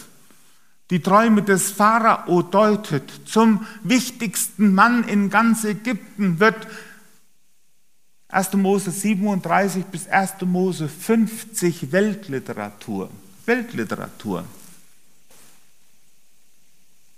die 0.89 1.01
Träume 1.01 1.41
des 1.41 1.71
Pharao 1.71 2.41
deutet, 2.43 3.09
zum 3.25 3.65
wichtigsten 3.83 4.73
Mann 4.75 5.03
in 5.05 5.29
ganz 5.29 5.63
Ägypten 5.63 6.39
wird 6.39 6.67
1. 8.27 8.53
Mose 8.53 8.91
37 8.91 9.85
bis 9.85 10.07
1. 10.07 10.41
Mose 10.41 10.89
50 10.89 11.91
Weltliteratur. 11.91 13.09
Weltliteratur. 13.45 14.43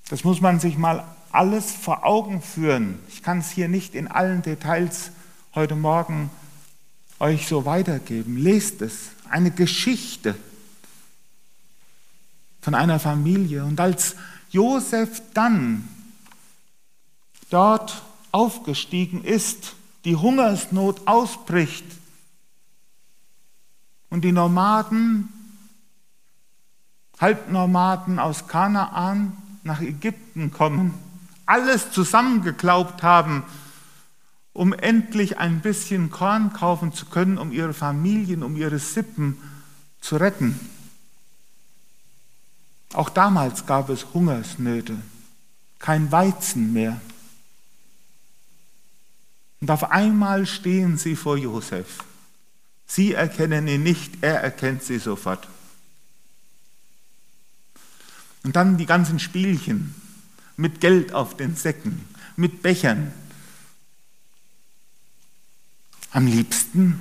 Das 0.09 0.23
muss 0.23 0.39
man 0.39 0.59
sich 0.59 0.77
mal 0.77 1.03
alles 1.31 1.71
vor 1.71 2.05
Augen 2.05 2.41
führen. 2.41 2.99
Ich 3.07 3.23
kann 3.23 3.39
es 3.39 3.49
hier 3.49 3.67
nicht 3.67 3.95
in 3.95 4.07
allen 4.07 4.43
Details 4.43 5.11
heute 5.55 5.75
Morgen 5.75 6.29
euch 7.19 7.47
so 7.47 7.65
weitergeben. 7.65 8.37
Lest 8.37 8.81
es. 8.81 9.09
Eine 9.29 9.49
Geschichte 9.49 10.35
von 12.61 12.75
einer 12.75 12.99
Familie. 12.99 13.65
Und 13.65 13.79
als 13.79 14.15
Josef 14.51 15.21
dann 15.33 15.87
dort 17.49 18.03
aufgestiegen 18.31 19.23
ist, 19.23 19.73
die 20.05 20.15
Hungersnot 20.15 21.07
ausbricht 21.07 21.85
und 24.11 24.21
die 24.21 24.31
Nomaden, 24.31 25.29
Halbnomaden 27.19 28.19
aus 28.19 28.47
Kanaan 28.47 29.35
nach 29.65 29.81
Ägypten 29.81 30.51
kommen, 30.51 30.93
alles 31.45 31.91
zusammengeglaubt 31.91 33.03
haben, 33.03 33.43
um 34.53 34.71
endlich 34.73 35.39
ein 35.39 35.59
bisschen 35.59 36.11
Korn 36.11 36.53
kaufen 36.53 36.93
zu 36.93 37.07
können, 37.07 37.37
um 37.37 37.51
ihre 37.51 37.73
Familien, 37.73 38.43
um 38.43 38.55
ihre 38.55 38.79
Sippen 38.79 39.37
zu 39.99 40.17
retten. 40.17 40.57
Auch 42.93 43.09
damals 43.09 43.65
gab 43.65 43.89
es 43.89 44.13
Hungersnöte, 44.13 44.95
kein 45.79 46.11
Weizen 46.11 46.71
mehr. 46.71 47.01
Und 49.61 49.71
auf 49.71 49.91
einmal 49.91 50.45
stehen 50.45 50.97
sie 50.97 51.15
vor 51.15 51.37
Josef. 51.37 52.03
Sie 52.85 53.13
erkennen 53.13 53.67
ihn 53.67 53.81
nicht, 53.81 54.19
er 54.21 54.41
erkennt 54.41 54.83
sie 54.83 54.99
sofort. 54.99 55.47
Und 58.45 58.55
dann 58.55 58.77
die 58.77 58.85
ganzen 58.85 59.17
Spielchen 59.17 59.95
mit 60.55 60.79
Geld 60.79 61.13
auf 61.13 61.35
den 61.35 61.55
Säcken, 61.55 62.05
mit 62.35 62.61
Bechern. 62.61 63.11
Am 66.11 66.27
liebsten, 66.27 66.99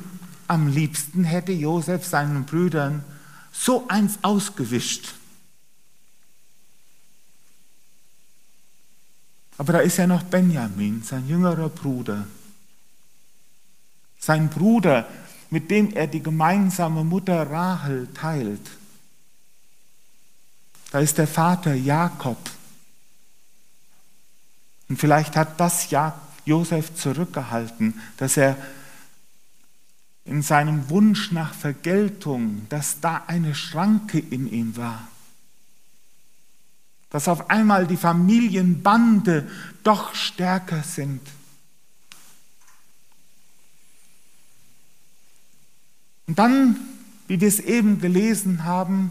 am 0.48 0.68
liebsten 0.68 1.22
hätte 1.22 1.52
Josef 1.52 2.06
seinen 2.06 2.46
Brüdern 2.46 3.04
so 3.52 3.86
eins 3.88 4.18
ausgewischt. 4.22 5.12
Aber 9.58 9.74
da 9.74 9.80
ist 9.80 9.98
ja 9.98 10.06
noch 10.06 10.22
Benjamin, 10.22 11.02
sein 11.02 11.28
jüngerer 11.28 11.68
Bruder. 11.68 12.26
Sein 14.18 14.48
Bruder, 14.48 15.06
mit 15.50 15.70
dem 15.70 15.92
er 15.92 16.06
die 16.06 16.22
gemeinsame 16.22 17.04
Mutter 17.04 17.50
Rahel 17.50 18.08
teilt. 18.14 18.66
Da 20.94 21.00
ist 21.00 21.18
der 21.18 21.26
Vater 21.26 21.74
Jakob. 21.74 22.38
Und 24.88 24.96
vielleicht 24.96 25.34
hat 25.34 25.58
das 25.58 25.88
Josef 26.44 26.94
zurückgehalten, 26.94 28.00
dass 28.16 28.36
er 28.36 28.56
in 30.24 30.40
seinem 30.40 30.88
Wunsch 30.90 31.32
nach 31.32 31.52
Vergeltung, 31.52 32.68
dass 32.68 33.00
da 33.00 33.24
eine 33.26 33.56
Schranke 33.56 34.20
in 34.20 34.46
ihm 34.48 34.76
war. 34.76 35.08
Dass 37.10 37.26
auf 37.26 37.50
einmal 37.50 37.88
die 37.88 37.96
Familienbande 37.96 39.50
doch 39.82 40.14
stärker 40.14 40.84
sind. 40.84 41.22
Und 46.28 46.38
dann, 46.38 46.76
wie 47.26 47.40
wir 47.40 47.48
es 47.48 47.58
eben 47.58 48.00
gelesen 48.00 48.62
haben, 48.62 49.10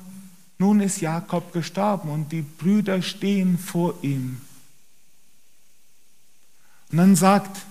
nun 0.64 0.80
ist 0.80 1.02
Jakob 1.02 1.52
gestorben 1.52 2.10
und 2.10 2.32
die 2.32 2.42
Brüder 2.42 3.02
stehen 3.02 3.58
vor 3.58 3.96
ihm. 4.02 4.40
Und 6.90 6.98
dann 6.98 7.18
sagt 7.18 7.66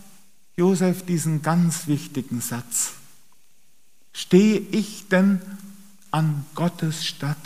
Josef 0.57 1.07
diesen 1.07 1.41
ganz 1.41 1.87
wichtigen 1.87 2.43
Satz. 2.43 2.93
Stehe 4.13 4.59
ich 4.59 5.09
denn 5.09 5.41
an 6.11 6.45
Gottes 6.55 7.07
Statt? 7.07 7.39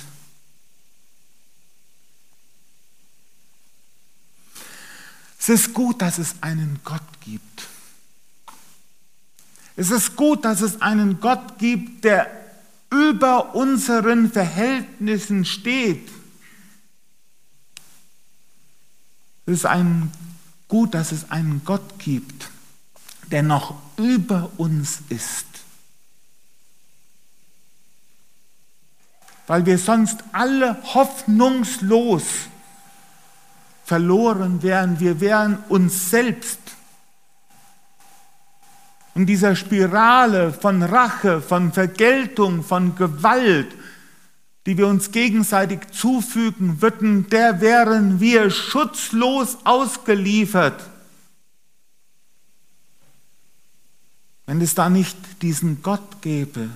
Es 5.38 5.48
ist 5.48 5.74
gut, 5.74 6.02
dass 6.02 6.18
es 6.18 6.42
einen 6.42 6.80
Gott 6.82 7.20
gibt. 7.20 7.68
Es 9.76 9.92
ist 9.92 10.16
gut, 10.16 10.44
dass 10.44 10.60
es 10.60 10.82
einen 10.82 11.20
Gott 11.20 11.60
gibt, 11.60 12.02
der 12.02 12.45
über 12.90 13.54
unseren 13.54 14.30
Verhältnissen 14.30 15.44
steht. 15.44 16.08
Es 19.46 19.54
ist 19.54 19.66
ein 19.66 20.10
gut, 20.68 20.94
dass 20.94 21.12
es 21.12 21.30
einen 21.30 21.62
Gott 21.64 21.98
gibt, 21.98 22.50
der 23.30 23.42
noch 23.42 23.74
über 23.96 24.50
uns 24.56 25.00
ist. 25.08 25.46
Weil 29.46 29.64
wir 29.64 29.78
sonst 29.78 30.24
alle 30.32 30.82
hoffnungslos 30.94 32.24
verloren 33.84 34.62
wären. 34.64 34.98
Wir 34.98 35.20
wären 35.20 35.58
uns 35.68 36.10
selbst 36.10 36.58
in 39.16 39.24
dieser 39.24 39.56
Spirale 39.56 40.52
von 40.52 40.82
Rache, 40.82 41.40
von 41.40 41.72
Vergeltung, 41.72 42.62
von 42.62 42.96
Gewalt, 42.96 43.74
die 44.66 44.76
wir 44.76 44.86
uns 44.86 45.10
gegenseitig 45.10 45.80
zufügen 45.90 46.82
würden, 46.82 47.26
der 47.30 47.62
wären 47.62 48.20
wir 48.20 48.50
schutzlos 48.50 49.56
ausgeliefert. 49.64 50.90
Wenn 54.44 54.60
es 54.60 54.74
da 54.74 54.90
nicht 54.90 55.16
diesen 55.40 55.82
Gott 55.82 56.20
gäbe. 56.20 56.68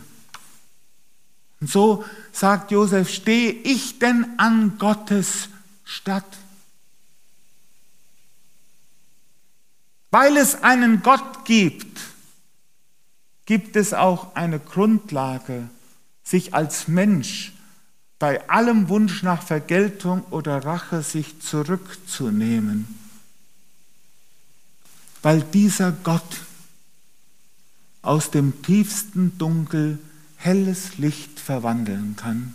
Und 1.61 1.71
so 1.71 2.07
sagt 2.33 2.71
Josef, 2.71 3.11
stehe 3.11 3.53
ich 3.53 3.99
denn 3.99 4.27
an 4.39 4.79
Gottes 4.79 5.51
Statt? 5.85 6.39
Weil 10.11 10.39
es 10.39 10.63
einen 10.63 11.03
Gott 11.03 11.45
gibt, 11.45 12.10
gibt 13.51 13.75
es 13.75 13.95
auch 13.95 14.37
eine 14.37 14.61
Grundlage, 14.61 15.69
sich 16.23 16.55
als 16.55 16.87
Mensch 16.87 17.53
bei 18.21 18.49
allem 18.49 18.89
Wunsch 18.89 19.25
nach 19.25 19.43
Vergeltung 19.43 20.23
oder 20.31 20.65
Rache 20.65 21.03
sich 21.03 21.41
zurückzunehmen. 21.41 22.87
Weil 25.21 25.43
dieser 25.43 25.91
Gott 25.91 26.43
aus 28.03 28.31
dem 28.31 28.63
tiefsten 28.63 29.37
Dunkel 29.37 29.99
helles 30.37 30.99
Licht 30.99 31.41
verwandeln 31.41 32.15
kann. 32.15 32.55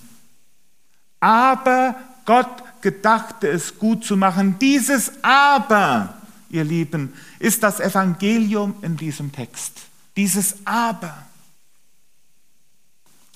Aber 1.19 1.95
Gott 2.23 2.63
gedachte 2.79 3.49
es 3.49 3.79
gut 3.79 4.05
zu 4.05 4.15
machen. 4.15 4.59
Dieses 4.59 5.11
Aber, 5.23 6.13
ihr 6.49 6.63
Lieben, 6.63 7.11
ist 7.39 7.63
das 7.63 7.81
Evangelium 7.81 8.75
in 8.81 8.95
diesem 8.95 9.33
Text. 9.33 9.87
Dieses 10.15 10.65
Aber. 10.65 11.13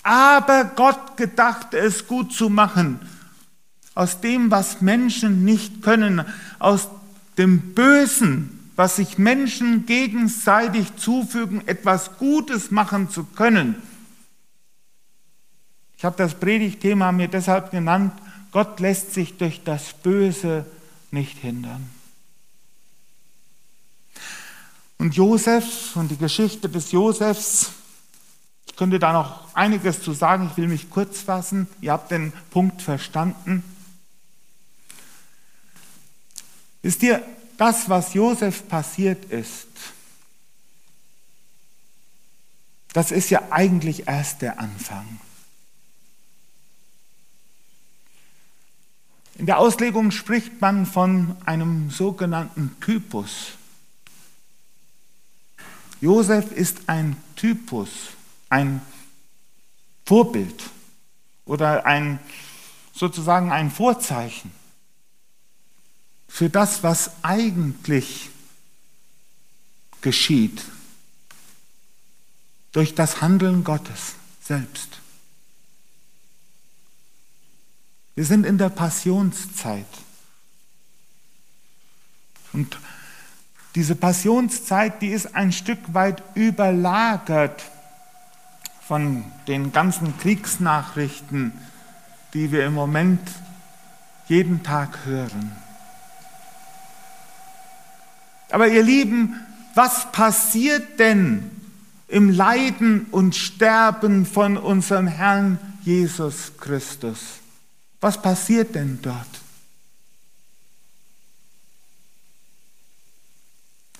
Aber 0.03 0.65
Gott 0.75 1.17
gedachte 1.17 1.77
es 1.77 2.07
gut 2.07 2.33
zu 2.33 2.49
machen. 2.49 2.99
Aus 3.95 4.21
dem, 4.21 4.49
was 4.49 4.81
Menschen 4.81 5.43
nicht 5.43 5.81
können, 5.81 6.25
aus 6.57 6.87
dem 7.37 7.73
Bösen, 7.73 8.71
was 8.75 8.95
sich 8.95 9.17
Menschen 9.17 9.85
gegenseitig 9.85 10.95
zufügen, 10.95 11.67
etwas 11.67 12.17
Gutes 12.17 12.71
machen 12.71 13.09
zu 13.09 13.25
können. 13.25 13.75
Ich 15.97 16.05
habe 16.05 16.15
das 16.15 16.35
Predigtthema 16.35 17.11
mir 17.11 17.27
deshalb 17.27 17.71
genannt, 17.71 18.13
Gott 18.53 18.79
lässt 18.79 19.13
sich 19.13 19.37
durch 19.37 19.63
das 19.65 19.93
Böse 19.93 20.65
nicht 21.11 21.37
hindern. 21.39 21.98
Und 24.99 25.15
Josef 25.15 25.95
und 25.95 26.11
die 26.11 26.17
Geschichte 26.17 26.67
des 26.67 26.91
Josefs, 26.91 27.71
ich 28.67 28.75
könnte 28.75 28.99
da 28.99 29.13
noch 29.13 29.55
einiges 29.55 30.03
zu 30.03 30.11
sagen, 30.11 30.49
ich 30.51 30.57
will 30.57 30.67
mich 30.67 30.89
kurz 30.89 31.21
fassen, 31.21 31.67
ihr 31.79 31.93
habt 31.93 32.11
den 32.11 32.33
Punkt 32.51 32.81
verstanden. 32.81 33.63
Wisst 36.81 37.01
ihr, 37.03 37.23
das, 37.57 37.89
was 37.89 38.13
Josef 38.13 38.67
passiert 38.67 39.25
ist, 39.25 39.67
das 42.91 43.11
ist 43.11 43.29
ja 43.29 43.43
eigentlich 43.51 44.07
erst 44.07 44.41
der 44.41 44.59
Anfang. 44.59 45.21
In 49.35 49.45
der 49.45 49.59
Auslegung 49.59 50.11
spricht 50.11 50.59
man 50.59 50.85
von 50.85 51.37
einem 51.45 51.89
sogenannten 51.89 52.75
Typus. 52.81 53.58
Josef 56.01 56.51
ist 56.51 56.77
ein 56.87 57.17
Typus, 57.35 57.89
ein 58.49 58.81
Vorbild 60.05 60.63
oder 61.45 61.85
ein 61.85 62.19
sozusagen 62.93 63.51
ein 63.51 63.71
Vorzeichen 63.71 64.51
für 66.27 66.49
das, 66.49 66.83
was 66.83 67.11
eigentlich 67.23 68.29
geschieht 70.01 70.63
durch 72.71 72.95
das 72.95 73.21
Handeln 73.21 73.63
Gottes 73.63 74.15
selbst. 74.41 74.99
Wir 78.15 78.25
sind 78.25 78.45
in 78.45 78.57
der 78.57 78.69
Passionszeit. 78.69 79.85
Und 82.51 82.77
diese 83.75 83.95
Passionszeit, 83.95 85.01
die 85.01 85.09
ist 85.09 85.35
ein 85.35 85.51
Stück 85.51 85.79
weit 85.93 86.23
überlagert 86.33 87.63
von 88.81 89.23
den 89.47 89.71
ganzen 89.71 90.17
Kriegsnachrichten, 90.17 91.53
die 92.33 92.51
wir 92.51 92.65
im 92.65 92.73
Moment 92.73 93.21
jeden 94.27 94.63
Tag 94.63 95.05
hören. 95.05 95.51
Aber 98.51 98.67
ihr 98.67 98.83
Lieben, 98.83 99.35
was 99.75 100.11
passiert 100.11 100.99
denn 100.99 101.51
im 102.07 102.29
Leiden 102.31 103.05
und 103.11 103.35
Sterben 103.35 104.25
von 104.25 104.57
unserem 104.57 105.07
Herrn 105.07 105.59
Jesus 105.83 106.53
Christus? 106.59 107.19
Was 108.01 108.21
passiert 108.21 108.73
denn 108.73 108.99
dort? 109.01 109.38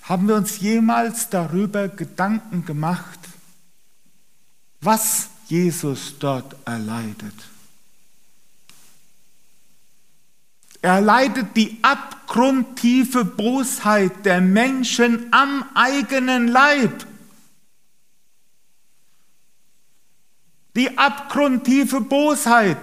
Haben 0.10 0.28
wir 0.28 0.34
uns 0.38 0.60
jemals 0.60 1.30
darüber 1.30 1.88
Gedanken 1.88 2.66
gemacht, 2.66 3.20
was 4.82 5.30
Jesus 5.46 6.18
dort 6.18 6.56
erleidet? 6.66 7.36
Er 10.82 11.00
leidet 11.00 11.56
die 11.56 11.78
abgrundtiefe 11.84 13.24
Bosheit 13.24 14.26
der 14.26 14.42
Menschen 14.42 15.32
am 15.32 15.64
eigenen 15.76 16.48
Leib. 16.48 17.06
Die 20.76 20.98
abgrundtiefe 20.98 22.02
Bosheit. 22.02 22.80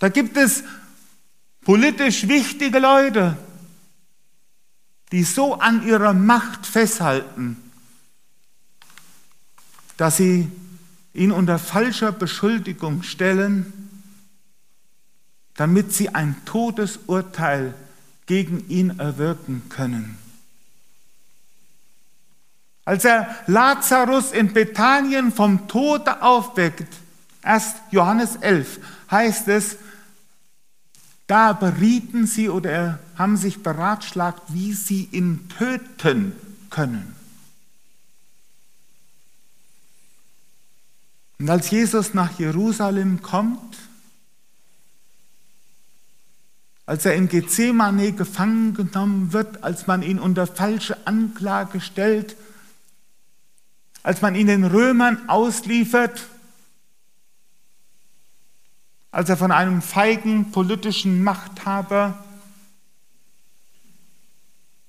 Da 0.00 0.10
gibt 0.10 0.36
es 0.36 0.64
politisch 1.66 2.28
wichtige 2.28 2.78
Leute, 2.78 3.36
die 5.10 5.24
so 5.24 5.54
an 5.54 5.84
ihrer 5.84 6.14
Macht 6.14 6.64
festhalten, 6.64 7.56
dass 9.96 10.18
sie 10.18 10.48
ihn 11.12 11.32
unter 11.32 11.58
falscher 11.58 12.12
Beschuldigung 12.12 13.02
stellen, 13.02 13.72
damit 15.56 15.92
sie 15.92 16.10
ein 16.10 16.36
Todesurteil 16.44 17.74
gegen 18.26 18.68
ihn 18.68 19.00
erwirken 19.00 19.68
können. 19.68 20.18
Als 22.84 23.04
er 23.04 23.34
Lazarus 23.48 24.30
in 24.30 24.52
Bethanien 24.52 25.32
vom 25.32 25.66
Tode 25.66 26.22
aufweckt, 26.22 26.94
erst 27.42 27.78
Johannes 27.90 28.36
11, 28.36 28.78
heißt 29.10 29.48
es, 29.48 29.78
da 31.26 31.52
berieten 31.52 32.26
sie 32.26 32.48
oder 32.48 33.00
haben 33.16 33.36
sich 33.36 33.62
beratschlagt, 33.62 34.42
wie 34.48 34.72
sie 34.72 35.08
ihn 35.10 35.48
töten 35.48 36.32
können. 36.70 37.14
Und 41.38 41.50
als 41.50 41.70
Jesus 41.70 42.14
nach 42.14 42.38
Jerusalem 42.38 43.22
kommt, 43.22 43.76
als 46.86 47.04
er 47.04 47.16
in 47.16 47.28
Gethsemane 47.28 48.12
gefangen 48.12 48.74
genommen 48.74 49.32
wird, 49.32 49.64
als 49.64 49.88
man 49.88 50.02
ihn 50.02 50.20
unter 50.20 50.46
falsche 50.46 51.06
Anklage 51.06 51.80
stellt, 51.80 52.36
als 54.04 54.22
man 54.22 54.36
ihn 54.36 54.46
den 54.46 54.64
Römern 54.64 55.28
ausliefert, 55.28 56.28
als 59.16 59.30
er 59.30 59.38
von 59.38 59.50
einem 59.50 59.80
feigen 59.80 60.50
politischen 60.50 61.24
Machthaber 61.24 62.22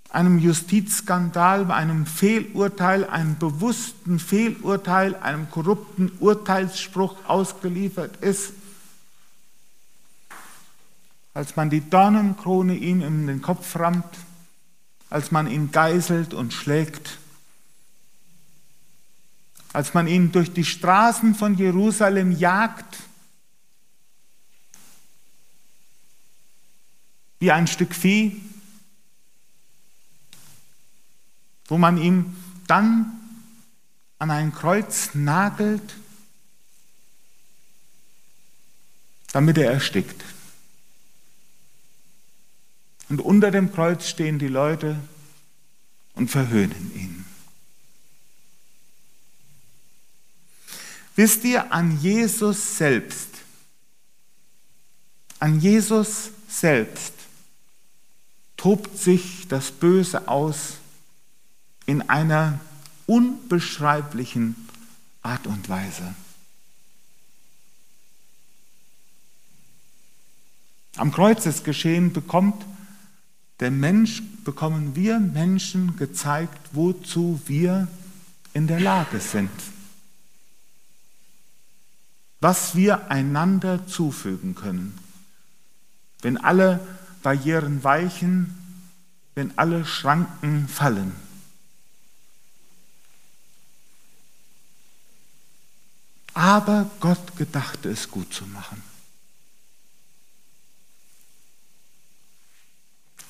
einem 0.09 0.37
Justizskandal, 0.37 1.71
einem 1.71 2.05
Fehlurteil, 2.05 3.05
einem 3.05 3.37
bewussten 3.37 4.19
Fehlurteil, 4.19 5.15
einem 5.15 5.49
korrupten 5.49 6.11
Urteilsspruch 6.19 7.15
ausgeliefert 7.29 8.17
ist, 8.17 8.51
als 11.33 11.55
man 11.55 11.69
die 11.69 11.89
Dornenkrone 11.89 12.75
ihm 12.75 13.01
in 13.03 13.27
den 13.27 13.41
Kopf 13.41 13.77
rammt, 13.77 14.13
als 15.09 15.31
man 15.31 15.47
ihn 15.47 15.71
geißelt 15.71 16.33
und 16.33 16.51
schlägt, 16.51 17.17
als 19.71 19.93
man 19.93 20.05
ihn 20.05 20.33
durch 20.33 20.51
die 20.51 20.65
Straßen 20.65 21.33
von 21.33 21.57
Jerusalem 21.57 22.33
jagt, 22.33 22.97
wie 27.39 27.52
ein 27.52 27.67
Stück 27.67 27.93
Vieh, 27.93 28.41
wo 31.67 31.78
man 31.78 31.97
ihm 31.97 32.36
dann 32.67 33.19
an 34.19 34.32
ein 34.32 34.54
Kreuz 34.54 35.13
nagelt, 35.13 35.95
damit 39.32 39.58
er 39.58 39.71
erstickt. 39.71 40.23
Und 43.10 43.21
unter 43.21 43.52
dem 43.52 43.71
Kreuz 43.71 44.08
stehen 44.08 44.39
die 44.39 44.47
Leute 44.47 45.00
und 46.15 46.30
verhöhnen 46.30 46.91
ihn. 46.95 47.26
Wisst 51.15 51.43
ihr, 51.45 51.71
an 51.71 52.00
Jesus 52.00 52.78
selbst, 52.78 53.30
an 55.39 55.60
Jesus 55.60 56.32
selbst 56.47 57.16
tobt 58.67 58.97
sich 58.97 59.47
das 59.47 59.71
Böse 59.71 60.27
aus 60.27 60.80
in 61.86 62.01
einer 62.10 62.60
unbeschreiblichen 63.06 64.58
Art 65.21 65.47
und 65.47 65.69
Weise. 65.69 66.13
Am 70.97 71.13
Kreuzesgeschehen 71.13 72.12
bekommt 72.12 72.65
der 73.62 73.71
Mensch, 73.71 74.21
bekommen 74.43 74.97
wir 74.97 75.21
Menschen 75.21 75.95
gezeigt, 75.95 76.60
wozu 76.73 77.39
wir 77.45 77.88
in 78.53 78.67
der 78.67 78.82
Lage 78.82 79.21
sind. 79.21 79.49
Was 82.41 82.75
wir 82.75 83.10
einander 83.10 83.88
zufügen 83.88 84.56
können. 84.56 84.99
Wenn 86.21 86.36
alle 86.36 86.82
Barrieren 87.27 87.83
weichen, 87.83 88.55
wenn 89.35 89.51
alle 89.57 89.85
Schranken 89.85 90.69
fallen. 90.69 91.13
Aber 96.33 96.89
Gott 97.01 97.35
gedachte 97.35 97.89
es 97.89 98.09
gut 98.09 98.33
zu 98.33 98.45
machen. 98.45 98.81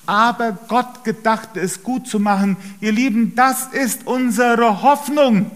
Aber 0.06 0.52
Gott 0.52 1.02
gedachte 1.02 1.58
es 1.58 1.82
gut 1.82 2.06
zu 2.06 2.20
machen. 2.20 2.56
Ihr 2.80 2.92
Lieben, 2.92 3.34
das 3.34 3.66
ist 3.72 4.06
unsere 4.06 4.82
Hoffnung. 4.82 5.50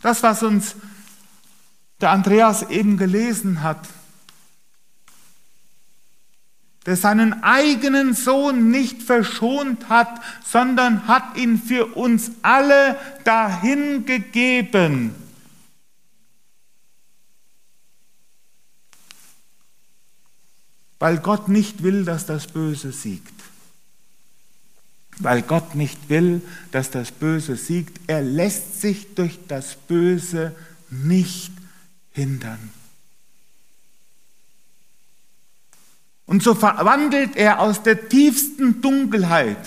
Das, 0.00 0.22
was 0.22 0.42
uns 0.42 0.76
der 2.00 2.12
Andreas 2.12 2.62
eben 2.70 2.96
gelesen 2.96 3.62
hat, 3.62 3.86
der 6.86 6.96
seinen 6.96 7.42
eigenen 7.42 8.14
Sohn 8.14 8.70
nicht 8.70 9.02
verschont 9.02 9.88
hat, 9.88 10.22
sondern 10.44 11.08
hat 11.08 11.36
ihn 11.36 11.60
für 11.60 11.96
uns 11.96 12.30
alle 12.42 12.96
dahin 13.24 14.06
gegeben. 14.06 15.12
Weil 21.00 21.18
Gott 21.18 21.48
nicht 21.48 21.82
will, 21.82 22.04
dass 22.04 22.24
das 22.24 22.46
Böse 22.46 22.92
siegt. 22.92 23.34
Weil 25.18 25.42
Gott 25.42 25.74
nicht 25.74 26.08
will, 26.08 26.40
dass 26.70 26.90
das 26.90 27.10
Böse 27.10 27.56
siegt. 27.56 28.00
Er 28.06 28.22
lässt 28.22 28.80
sich 28.80 29.14
durch 29.14 29.38
das 29.48 29.74
Böse 29.74 30.54
nicht 30.90 31.52
hindern. 32.12 32.75
Und 36.26 36.42
so 36.42 36.54
verwandelt 36.54 37.36
er 37.36 37.60
aus 37.60 37.82
der 37.82 38.08
tiefsten 38.08 38.80
Dunkelheit, 38.82 39.64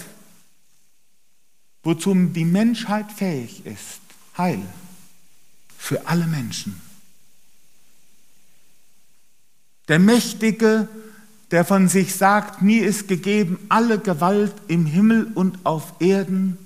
wozu 1.84 2.13
die 2.13 2.45
Menschheit 2.45 3.12
fähig 3.12 3.65
ist, 3.65 4.02
Heil 4.38 4.62
für 5.78 6.06
alle 6.08 6.28
Menschen. 6.28 6.82
Der 9.88 10.00
Mächtige, 10.00 10.88
der 11.52 11.65
von 11.65 11.88
sich 11.88 12.13
sagt, 12.15 12.62
mir 12.62 12.86
ist 12.86 13.08
gegeben 13.08 13.58
alle 13.69 13.98
Gewalt 13.98 14.54
im 14.67 14.86
Himmel 14.86 15.32
und 15.34 15.65
auf 15.65 15.93
Erden, 16.00 16.58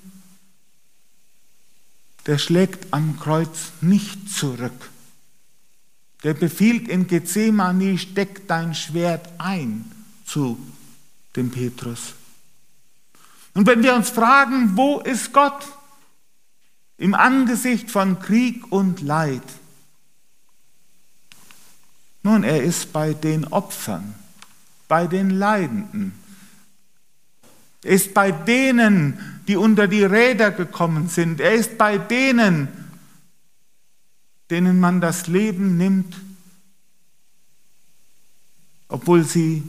der 2.26 2.38
schlägt 2.38 2.92
am 2.92 3.18
Kreuz 3.18 3.70
nicht 3.80 4.30
zurück 4.30 4.90
der 6.24 6.34
befiehlt 6.34 6.88
in 6.88 7.06
Gethsemane, 7.06 7.98
steck 7.98 8.48
dein 8.48 8.74
Schwert 8.74 9.28
ein 9.38 9.90
zu 10.24 10.58
dem 11.36 11.50
Petrus. 11.50 12.14
Und 13.52 13.66
wenn 13.66 13.82
wir 13.82 13.94
uns 13.94 14.08
fragen, 14.08 14.76
wo 14.76 15.00
ist 15.00 15.32
Gott 15.32 15.64
im 16.96 17.14
Angesicht 17.14 17.90
von 17.90 18.18
Krieg 18.18 18.72
und 18.72 19.00
Leid? 19.02 19.42
Nun, 22.22 22.42
er 22.42 22.62
ist 22.62 22.92
bei 22.92 23.12
den 23.12 23.46
Opfern, 23.48 24.14
bei 24.88 25.06
den 25.06 25.28
Leidenden. 25.30 26.14
Er 27.82 27.92
ist 27.92 28.14
bei 28.14 28.32
denen, 28.32 29.42
die 29.46 29.56
unter 29.56 29.86
die 29.86 30.04
Räder 30.04 30.50
gekommen 30.50 31.08
sind. 31.08 31.38
Er 31.38 31.52
ist 31.52 31.76
bei 31.76 31.98
denen, 31.98 32.68
denen 34.50 34.80
man 34.80 35.00
das 35.00 35.26
Leben 35.26 35.76
nimmt, 35.76 36.16
obwohl 38.88 39.24
sie 39.24 39.62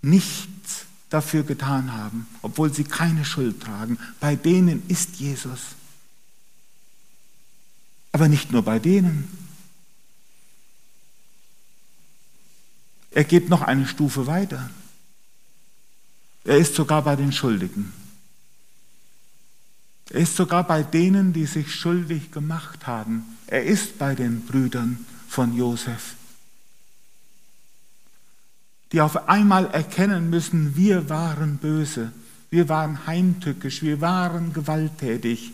nichts 0.00 0.86
dafür 1.10 1.42
getan 1.42 1.92
haben, 1.92 2.26
obwohl 2.40 2.72
sie 2.72 2.84
keine 2.84 3.24
Schuld 3.24 3.60
tragen. 3.60 3.98
Bei 4.18 4.34
denen 4.34 4.82
ist 4.88 5.16
Jesus. 5.16 5.60
Aber 8.12 8.28
nicht 8.28 8.50
nur 8.52 8.62
bei 8.62 8.78
denen. 8.78 9.28
Er 13.10 13.24
geht 13.24 13.50
noch 13.50 13.62
eine 13.62 13.86
Stufe 13.86 14.26
weiter. 14.26 14.70
Er 16.44 16.56
ist 16.56 16.74
sogar 16.74 17.02
bei 17.02 17.14
den 17.14 17.32
Schuldigen. 17.32 17.92
Er 20.10 20.20
ist 20.20 20.36
sogar 20.36 20.66
bei 20.66 20.82
denen, 20.82 21.32
die 21.32 21.46
sich 21.46 21.74
schuldig 21.74 22.30
gemacht 22.32 22.86
haben. 22.86 23.24
Er 23.46 23.64
ist 23.64 23.98
bei 23.98 24.14
den 24.14 24.44
Brüdern 24.44 25.04
von 25.28 25.56
Josef, 25.56 26.14
die 28.92 29.00
auf 29.00 29.28
einmal 29.28 29.66
erkennen 29.70 30.28
müssen, 30.28 30.76
wir 30.76 31.08
waren 31.08 31.56
böse, 31.56 32.12
wir 32.50 32.68
waren 32.68 33.06
heimtückisch, 33.06 33.82
wir 33.82 34.02
waren 34.02 34.52
gewalttätig. 34.52 35.52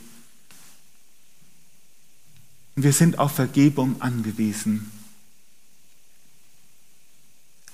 Wir 2.74 2.92
sind 2.92 3.18
auf 3.18 3.32
Vergebung 3.32 4.00
angewiesen. 4.02 4.90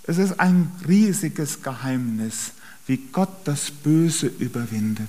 Es 0.03 0.19
ist 0.19 0.39
ein 0.39 0.71
riesiges 0.87 1.63
Geheimnis, 1.63 2.53
wie 2.87 2.99
Gott 2.99 3.47
das 3.47 3.71
Böse 3.71 4.27
überwindet. 4.27 5.09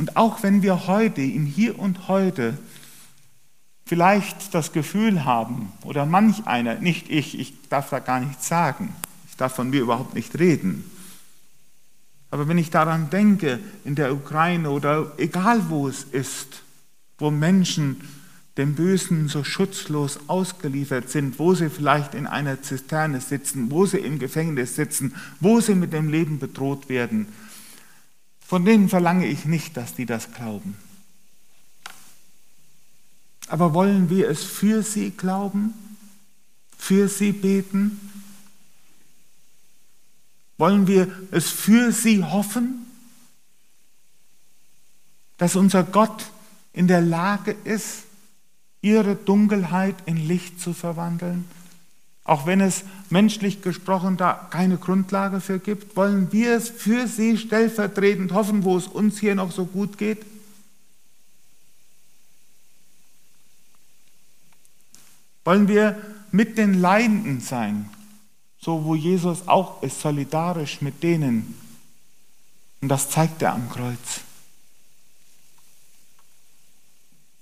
Und 0.00 0.16
auch 0.16 0.42
wenn 0.42 0.62
wir 0.62 0.86
heute, 0.86 1.20
im 1.20 1.44
Hier 1.44 1.78
und 1.78 2.08
heute, 2.08 2.56
vielleicht 3.84 4.54
das 4.54 4.72
Gefühl 4.72 5.26
haben, 5.26 5.74
oder 5.84 6.06
manch 6.06 6.46
einer, 6.46 6.76
nicht 6.76 7.10
ich, 7.10 7.38
ich 7.38 7.68
darf 7.68 7.90
da 7.90 7.98
gar 7.98 8.18
nichts 8.18 8.48
sagen, 8.48 8.94
ich 9.28 9.36
darf 9.36 9.54
von 9.54 9.68
mir 9.68 9.82
überhaupt 9.82 10.14
nicht 10.14 10.38
reden, 10.38 10.90
aber 12.30 12.48
wenn 12.48 12.56
ich 12.56 12.70
daran 12.70 13.10
denke, 13.10 13.60
in 13.84 13.94
der 13.94 14.14
Ukraine 14.14 14.70
oder 14.70 15.12
egal 15.18 15.68
wo 15.68 15.86
es 15.86 16.04
ist, 16.04 16.62
wo 17.18 17.30
Menschen 17.30 18.00
dem 18.56 18.76
Bösen 18.76 19.28
so 19.28 19.44
schutzlos 19.44 20.18
ausgeliefert 20.28 21.10
sind, 21.10 21.38
wo 21.38 21.52
sie 21.52 21.68
vielleicht 21.68 22.14
in 22.14 22.26
einer 22.26 22.62
Zisterne 22.62 23.20
sitzen, 23.20 23.70
wo 23.70 23.84
sie 23.84 23.98
im 23.98 24.18
Gefängnis 24.18 24.76
sitzen, 24.76 25.14
wo 25.40 25.60
sie 25.60 25.74
mit 25.74 25.92
dem 25.92 26.08
Leben 26.08 26.38
bedroht 26.38 26.88
werden. 26.88 27.26
Von 28.50 28.64
denen 28.64 28.88
verlange 28.88 29.26
ich 29.26 29.44
nicht, 29.44 29.76
dass 29.76 29.94
die 29.94 30.06
das 30.06 30.32
glauben. 30.32 30.76
Aber 33.46 33.74
wollen 33.74 34.10
wir 34.10 34.28
es 34.28 34.42
für 34.42 34.82
sie 34.82 35.12
glauben? 35.12 35.72
Für 36.76 37.08
sie 37.08 37.30
beten? 37.30 38.00
Wollen 40.58 40.88
wir 40.88 41.06
es 41.30 41.48
für 41.48 41.92
sie 41.92 42.24
hoffen? 42.24 42.86
Dass 45.38 45.54
unser 45.54 45.84
Gott 45.84 46.32
in 46.72 46.88
der 46.88 47.02
Lage 47.02 47.52
ist, 47.62 48.02
ihre 48.80 49.14
Dunkelheit 49.14 49.94
in 50.06 50.16
Licht 50.16 50.60
zu 50.60 50.74
verwandeln? 50.74 51.44
Auch 52.30 52.46
wenn 52.46 52.60
es 52.60 52.84
menschlich 53.08 53.60
gesprochen 53.60 54.16
da 54.16 54.46
keine 54.52 54.76
Grundlage 54.76 55.40
für 55.40 55.58
gibt, 55.58 55.96
wollen 55.96 56.30
wir 56.30 56.54
es 56.54 56.68
für 56.68 57.08
sie 57.08 57.36
stellvertretend 57.36 58.30
hoffen, 58.30 58.62
wo 58.62 58.76
es 58.76 58.86
uns 58.86 59.18
hier 59.18 59.34
noch 59.34 59.50
so 59.50 59.66
gut 59.66 59.98
geht? 59.98 60.24
Wollen 65.44 65.66
wir 65.66 66.00
mit 66.30 66.56
den 66.56 66.74
Leidenden 66.74 67.40
sein, 67.40 67.90
so 68.60 68.84
wo 68.84 68.94
Jesus 68.94 69.48
auch 69.48 69.82
ist, 69.82 70.00
solidarisch 70.00 70.82
mit 70.82 71.02
denen? 71.02 71.58
Und 72.80 72.90
das 72.90 73.10
zeigt 73.10 73.42
er 73.42 73.54
am 73.54 73.68
Kreuz. 73.68 74.20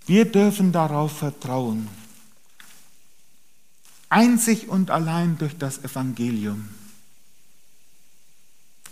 Wir 0.06 0.24
dürfen 0.24 0.72
darauf 0.72 1.18
vertrauen. 1.18 1.90
Einzig 4.08 4.68
und 4.68 4.90
allein 4.90 5.38
durch 5.38 5.56
das 5.58 5.84
Evangelium. 5.84 6.68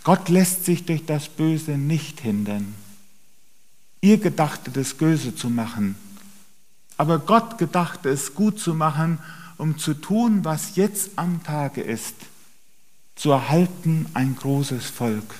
Gott 0.03 0.29
lässt 0.29 0.65
sich 0.65 0.85
durch 0.85 1.05
das 1.05 1.27
Böse 1.27 1.71
nicht 1.71 2.21
hindern. 2.21 2.75
Ihr 4.01 4.19
gedachtet 4.19 4.77
es 4.77 4.93
böse 4.93 5.35
zu 5.35 5.49
machen, 5.49 5.95
aber 6.97 7.19
Gott 7.19 7.57
gedachte 7.57 8.09
es 8.09 8.33
gut 8.33 8.59
zu 8.59 8.73
machen, 8.73 9.19
um 9.57 9.77
zu 9.77 9.93
tun, 9.93 10.45
was 10.45 10.75
jetzt 10.75 11.11
am 11.15 11.43
Tage 11.43 11.81
ist, 11.81 12.15
zu 13.15 13.31
erhalten 13.31 14.05
ein 14.13 14.35
großes 14.35 14.85
Volk. 14.85 15.35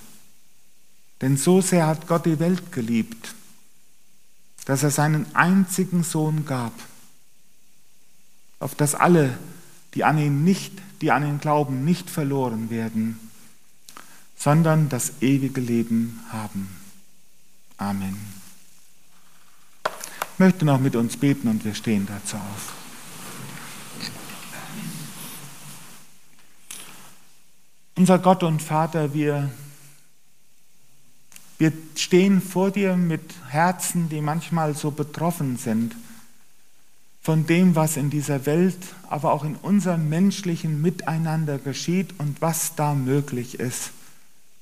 Denn 1.22 1.38
so 1.38 1.62
sehr 1.62 1.88
hat 1.88 2.08
Gott 2.08 2.26
die 2.26 2.40
Welt 2.40 2.72
geliebt, 2.72 3.36
dass 4.66 4.84
er 4.84 4.92
seinen 4.92 5.34
einzigen 5.36 6.04
Sohn 6.04 6.46
gab, 6.46 6.74
auf 8.60 8.76
dass 8.76 8.96
alle, 8.96 9.38
die 9.94 10.04
an 10.04 10.18
ihn 10.18 10.44
nicht, 10.44 10.74
die 11.02 11.12
an 11.12 11.24
ihn 11.24 11.40
glauben, 11.40 11.86
nicht 11.86 12.10
verloren 12.10 12.70
werden, 12.70 13.20
sondern 14.36 14.90
das 14.90 15.22
ewige 15.22 15.62
Leben 15.62 16.20
haben. 16.30 16.70
Amen. 17.78 18.18
Ich 20.34 20.40
möchte 20.40 20.66
noch 20.66 20.80
mit 20.80 20.96
uns 20.96 21.18
beten 21.18 21.48
und 21.48 21.66
wir 21.66 21.74
stehen 21.74 22.08
dazu 22.08 22.38
auf. 22.38 22.74
Unser 27.96 28.20
Gott 28.20 28.44
und 28.44 28.62
Vater, 28.62 29.14
wir 29.14 29.50
wir 31.58 31.74
stehen 31.96 32.42
vor 32.42 32.70
dir 32.70 32.96
mit 32.96 33.34
Herzen, 33.50 34.10
die 34.10 34.22
manchmal 34.22 34.76
so 34.76 34.92
betroffen 34.92 35.58
sind 35.58 35.96
von 37.28 37.46
dem, 37.46 37.76
was 37.76 37.98
in 37.98 38.10
dieser 38.10 38.46
Welt, 38.46 38.78
aber 39.10 39.34
auch 39.34 39.44
in 39.44 39.58
unserem 39.58 40.08
menschlichen 40.08 40.82
Miteinander 40.82 41.58
geschieht 41.58 42.18
und 42.20 42.42
was 42.42 42.76
da 42.76 42.94
möglich 42.94 43.60
ist. 43.60 43.92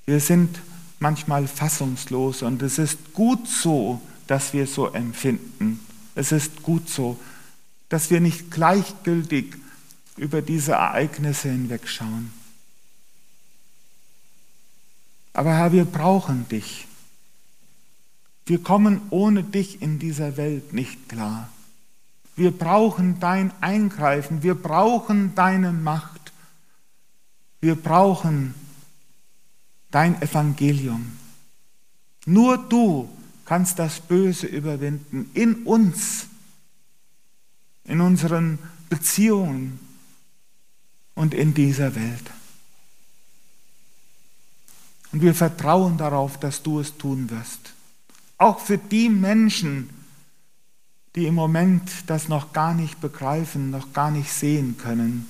Wir 0.07 0.19
sind 0.19 0.57
manchmal 0.97 1.47
fassungslos 1.47 2.41
und 2.41 2.63
es 2.63 2.79
ist 2.79 3.13
gut 3.13 3.47
so, 3.47 4.01
dass 4.25 4.53
wir 4.53 4.65
so 4.65 4.87
empfinden. 4.87 5.79
Es 6.15 6.31
ist 6.31 6.63
gut 6.63 6.89
so, 6.89 7.19
dass 7.87 8.09
wir 8.09 8.19
nicht 8.19 8.49
gleichgültig 8.49 9.57
über 10.17 10.41
diese 10.41 10.71
Ereignisse 10.71 11.51
hinwegschauen. 11.51 12.33
Aber 15.33 15.53
Herr, 15.53 15.71
wir 15.71 15.85
brauchen 15.85 16.49
dich. 16.49 16.87
Wir 18.47 18.57
kommen 18.57 19.01
ohne 19.11 19.43
dich 19.43 19.83
in 19.83 19.99
dieser 19.99 20.35
Welt 20.35 20.73
nicht 20.73 21.09
klar. 21.09 21.47
Wir 22.35 22.51
brauchen 22.51 23.19
dein 23.19 23.51
Eingreifen, 23.61 24.43
wir 24.43 24.55
brauchen 24.55 25.35
deine 25.35 25.71
Macht, 25.71 26.33
wir 27.61 27.75
brauchen 27.75 28.53
dein 29.91 30.21
Evangelium. 30.21 31.17
Nur 32.25 32.57
du 32.57 33.09
kannst 33.45 33.79
das 33.79 34.01
Böse 34.01 34.47
überwinden 34.47 35.29
in 35.33 35.63
uns, 35.63 36.27
in 37.85 38.01
unseren 38.01 38.59
Beziehungen 38.89 39.79
und 41.13 41.33
in 41.33 41.53
dieser 41.53 41.95
Welt. 41.95 42.31
Und 45.13 45.21
wir 45.21 45.33
vertrauen 45.33 45.97
darauf, 45.97 46.37
dass 46.37 46.61
du 46.61 46.81
es 46.81 46.97
tun 46.97 47.29
wirst. 47.29 47.73
Auch 48.37 48.59
für 48.59 48.77
die 48.77 49.07
Menschen, 49.07 49.89
die 49.89 50.04
im 51.23 51.35
Moment 51.35 51.89
das 52.07 52.27
noch 52.27 52.51
gar 52.51 52.73
nicht 52.73 52.99
begreifen, 52.99 53.69
noch 53.69 53.93
gar 53.93 54.11
nicht 54.11 54.29
sehen 54.31 54.77
können. 54.77 55.29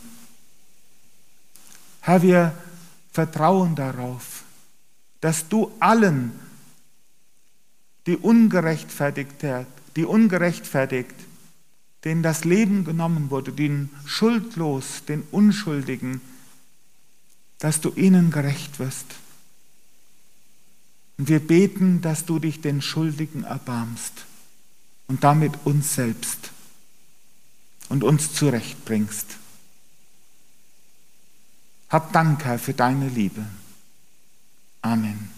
Herr, 2.02 2.24
wir 2.24 2.58
vertrauen 3.12 3.76
darauf, 3.76 4.44
dass 5.22 5.48
du 5.48 5.72
allen, 5.80 6.32
die 8.08 8.18
ungerechtfertigt, 8.18 9.46
die 9.96 10.06
ungerechtfertigt, 10.06 11.14
denen 12.04 12.24
das 12.24 12.46
Leben 12.46 12.84
genommen 12.84 13.30
wurde, 13.30 13.52
den 13.52 13.92
schuldlos, 14.06 15.06
den 15.08 15.22
Unschuldigen, 15.32 16.20
dass 17.60 17.80
du 17.80 17.92
ihnen 17.96 18.32
gerecht 18.32 18.80
wirst. 18.80 19.06
Und 21.20 21.30
wir 21.30 21.40
beten, 21.40 22.02
dass 22.02 22.26
du 22.26 22.40
dich 22.40 22.62
den 22.62 22.82
Schuldigen 22.82 23.44
erbarmst 23.44 24.26
und 25.08 25.24
damit 25.24 25.54
uns 25.66 25.96
selbst 25.96 26.52
und 27.90 28.04
uns 28.04 28.34
zurechtbringst. 28.34 29.38
Hab 31.90 32.12
Dank, 32.14 32.44
Herr, 32.44 32.60
für 32.60 32.74
deine 32.74 33.08
Liebe. 33.10 33.46
Amen. 34.82 35.35